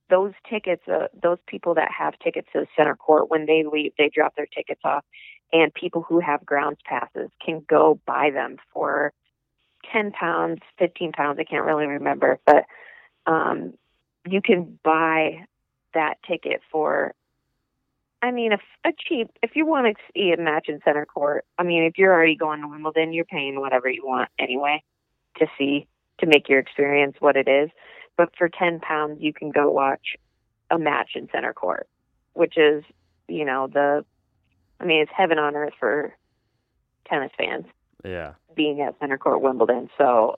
those 0.09 0.33
tickets 0.49 0.83
uh, 0.87 1.07
those 1.21 1.37
people 1.47 1.73
that 1.75 1.89
have 1.91 2.17
tickets 2.19 2.47
to 2.53 2.61
the 2.61 2.67
center 2.75 2.95
court 2.95 3.29
when 3.29 3.45
they 3.45 3.63
leave 3.63 3.93
they 3.97 4.09
drop 4.13 4.35
their 4.35 4.45
tickets 4.45 4.81
off 4.83 5.03
and 5.53 5.73
people 5.73 6.01
who 6.01 6.19
have 6.19 6.45
grounds 6.45 6.79
passes 6.85 7.29
can 7.43 7.63
go 7.69 7.99
buy 8.05 8.29
them 8.31 8.57
for 8.73 9.13
10 9.91 10.11
pounds 10.11 10.59
15 10.79 11.11
pounds 11.11 11.39
i 11.39 11.43
can't 11.43 11.65
really 11.65 11.85
remember 11.85 12.39
but 12.45 12.65
um 13.25 13.73
you 14.29 14.41
can 14.41 14.77
buy 14.83 15.45
that 15.93 16.17
ticket 16.27 16.61
for 16.71 17.13
I 18.21 18.31
mean, 18.31 18.51
if 18.51 18.61
a 18.83 18.89
cheap, 18.97 19.29
if 19.43 19.51
you 19.55 19.65
want 19.65 19.95
to 19.95 20.03
see 20.13 20.31
a 20.31 20.41
match 20.41 20.69
in 20.69 20.81
center 20.83 21.05
court, 21.05 21.45
I 21.57 21.63
mean, 21.63 21.83
if 21.83 21.97
you're 21.97 22.11
already 22.11 22.35
going 22.35 22.61
to 22.61 22.67
Wimbledon, 22.67 23.13
you're 23.13 23.25
paying 23.25 23.59
whatever 23.59 23.89
you 23.89 24.05
want 24.05 24.29
anyway 24.39 24.83
to 25.37 25.45
see 25.57 25.87
to 26.19 26.25
make 26.25 26.49
your 26.49 26.59
experience 26.59 27.15
what 27.19 27.37
it 27.37 27.47
is. 27.47 27.69
But 28.17 28.29
for 28.37 28.49
ten 28.49 28.79
pounds, 28.79 29.19
you 29.21 29.31
can 29.33 29.51
go 29.51 29.71
watch 29.71 30.15
a 30.69 30.77
match 30.77 31.11
in 31.15 31.29
center 31.31 31.53
court, 31.53 31.87
which 32.33 32.57
is, 32.57 32.83
you 33.27 33.45
know, 33.45 33.67
the, 33.71 34.03
I 34.79 34.85
mean, 34.85 35.01
it's 35.03 35.11
heaven 35.15 35.37
on 35.37 35.55
earth 35.55 35.73
for 35.79 36.13
tennis 37.07 37.31
fans 37.37 37.65
Yeah. 38.03 38.33
being 38.55 38.81
at 38.81 38.99
center 38.99 39.17
court 39.17 39.41
Wimbledon. 39.41 39.89
So 39.97 40.37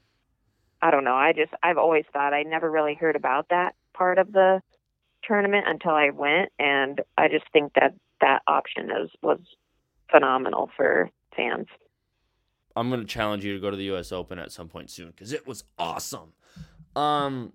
I 0.81 0.91
don't 0.91 1.03
know. 1.03 1.15
I 1.15 1.33
just 1.33 1.51
I've 1.63 1.77
always 1.77 2.05
thought 2.13 2.33
I 2.33 2.43
never 2.43 2.69
really 2.69 2.93
heard 2.93 3.15
about 3.15 3.49
that 3.49 3.75
part 3.93 4.17
of 4.17 4.31
the 4.31 4.61
tournament 5.23 5.65
until 5.67 5.91
I 5.91 6.09
went, 6.11 6.51
and 6.59 7.01
I 7.17 7.27
just 7.27 7.45
think 7.51 7.73
that 7.73 7.95
that 8.21 8.41
option 8.47 8.89
is 8.91 9.09
was 9.21 9.39
phenomenal 10.11 10.69
for 10.77 11.09
fans. 11.35 11.67
I'm 12.75 12.89
gonna 12.89 13.03
challenge 13.03 13.43
you 13.43 13.53
to 13.53 13.59
go 13.59 13.71
to 13.71 13.75
the 13.77 13.83
U.S. 13.85 14.11
Open 14.11 14.39
at 14.39 14.51
some 14.51 14.69
point 14.69 14.89
soon 14.89 15.07
because 15.11 15.33
it 15.33 15.45
was 15.47 15.63
awesome. 15.77 16.33
Um, 16.95 17.51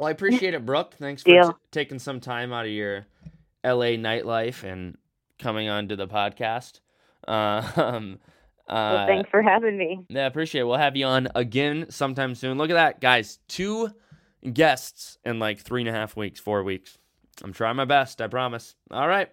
well, 0.00 0.08
I 0.08 0.12
appreciate 0.12 0.54
it, 0.54 0.64
Brooke. 0.64 0.94
Thanks 0.98 1.22
for 1.22 1.28
t- 1.28 1.58
taking 1.70 1.98
some 1.98 2.20
time 2.20 2.54
out 2.54 2.64
of 2.64 2.70
your 2.70 3.06
L.A. 3.62 3.98
nightlife 3.98 4.64
and 4.64 4.96
coming 5.38 5.68
on 5.68 5.88
to 5.88 5.96
the 5.96 6.08
podcast. 6.08 6.80
Uh, 7.28 7.62
um, 7.76 8.18
uh, 8.66 8.94
Well, 8.96 9.06
thanks 9.06 9.30
for 9.30 9.42
having 9.42 9.76
me. 9.76 10.00
Yeah, 10.08 10.26
appreciate 10.26 10.62
it. 10.62 10.64
We'll 10.64 10.78
have 10.78 10.96
you 10.96 11.04
on 11.04 11.28
again 11.34 11.86
sometime 11.90 12.34
soon. 12.34 12.56
Look 12.56 12.70
at 12.70 12.74
that, 12.74 13.00
guys. 13.00 13.38
Two 13.46 13.90
guests 14.52 15.18
in 15.24 15.38
like 15.38 15.60
three 15.60 15.82
and 15.82 15.88
a 15.88 15.92
half 15.92 16.16
weeks, 16.16 16.40
four 16.40 16.64
weeks. 16.64 16.98
I'm 17.44 17.52
trying 17.52 17.76
my 17.76 17.84
best, 17.84 18.20
I 18.22 18.26
promise. 18.26 18.74
All 18.90 19.06
right. 19.06 19.28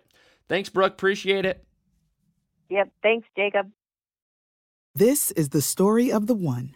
Thanks, 0.50 0.70
Brooke. 0.70 0.94
Appreciate 0.94 1.46
it. 1.46 1.64
Yep. 2.70 2.90
Thanks, 3.02 3.28
Jacob. 3.38 3.72
This 4.94 5.32
is 5.32 5.50
the 5.50 5.62
story 5.62 6.12
of 6.12 6.28
the 6.28 6.36
one. 6.36 6.76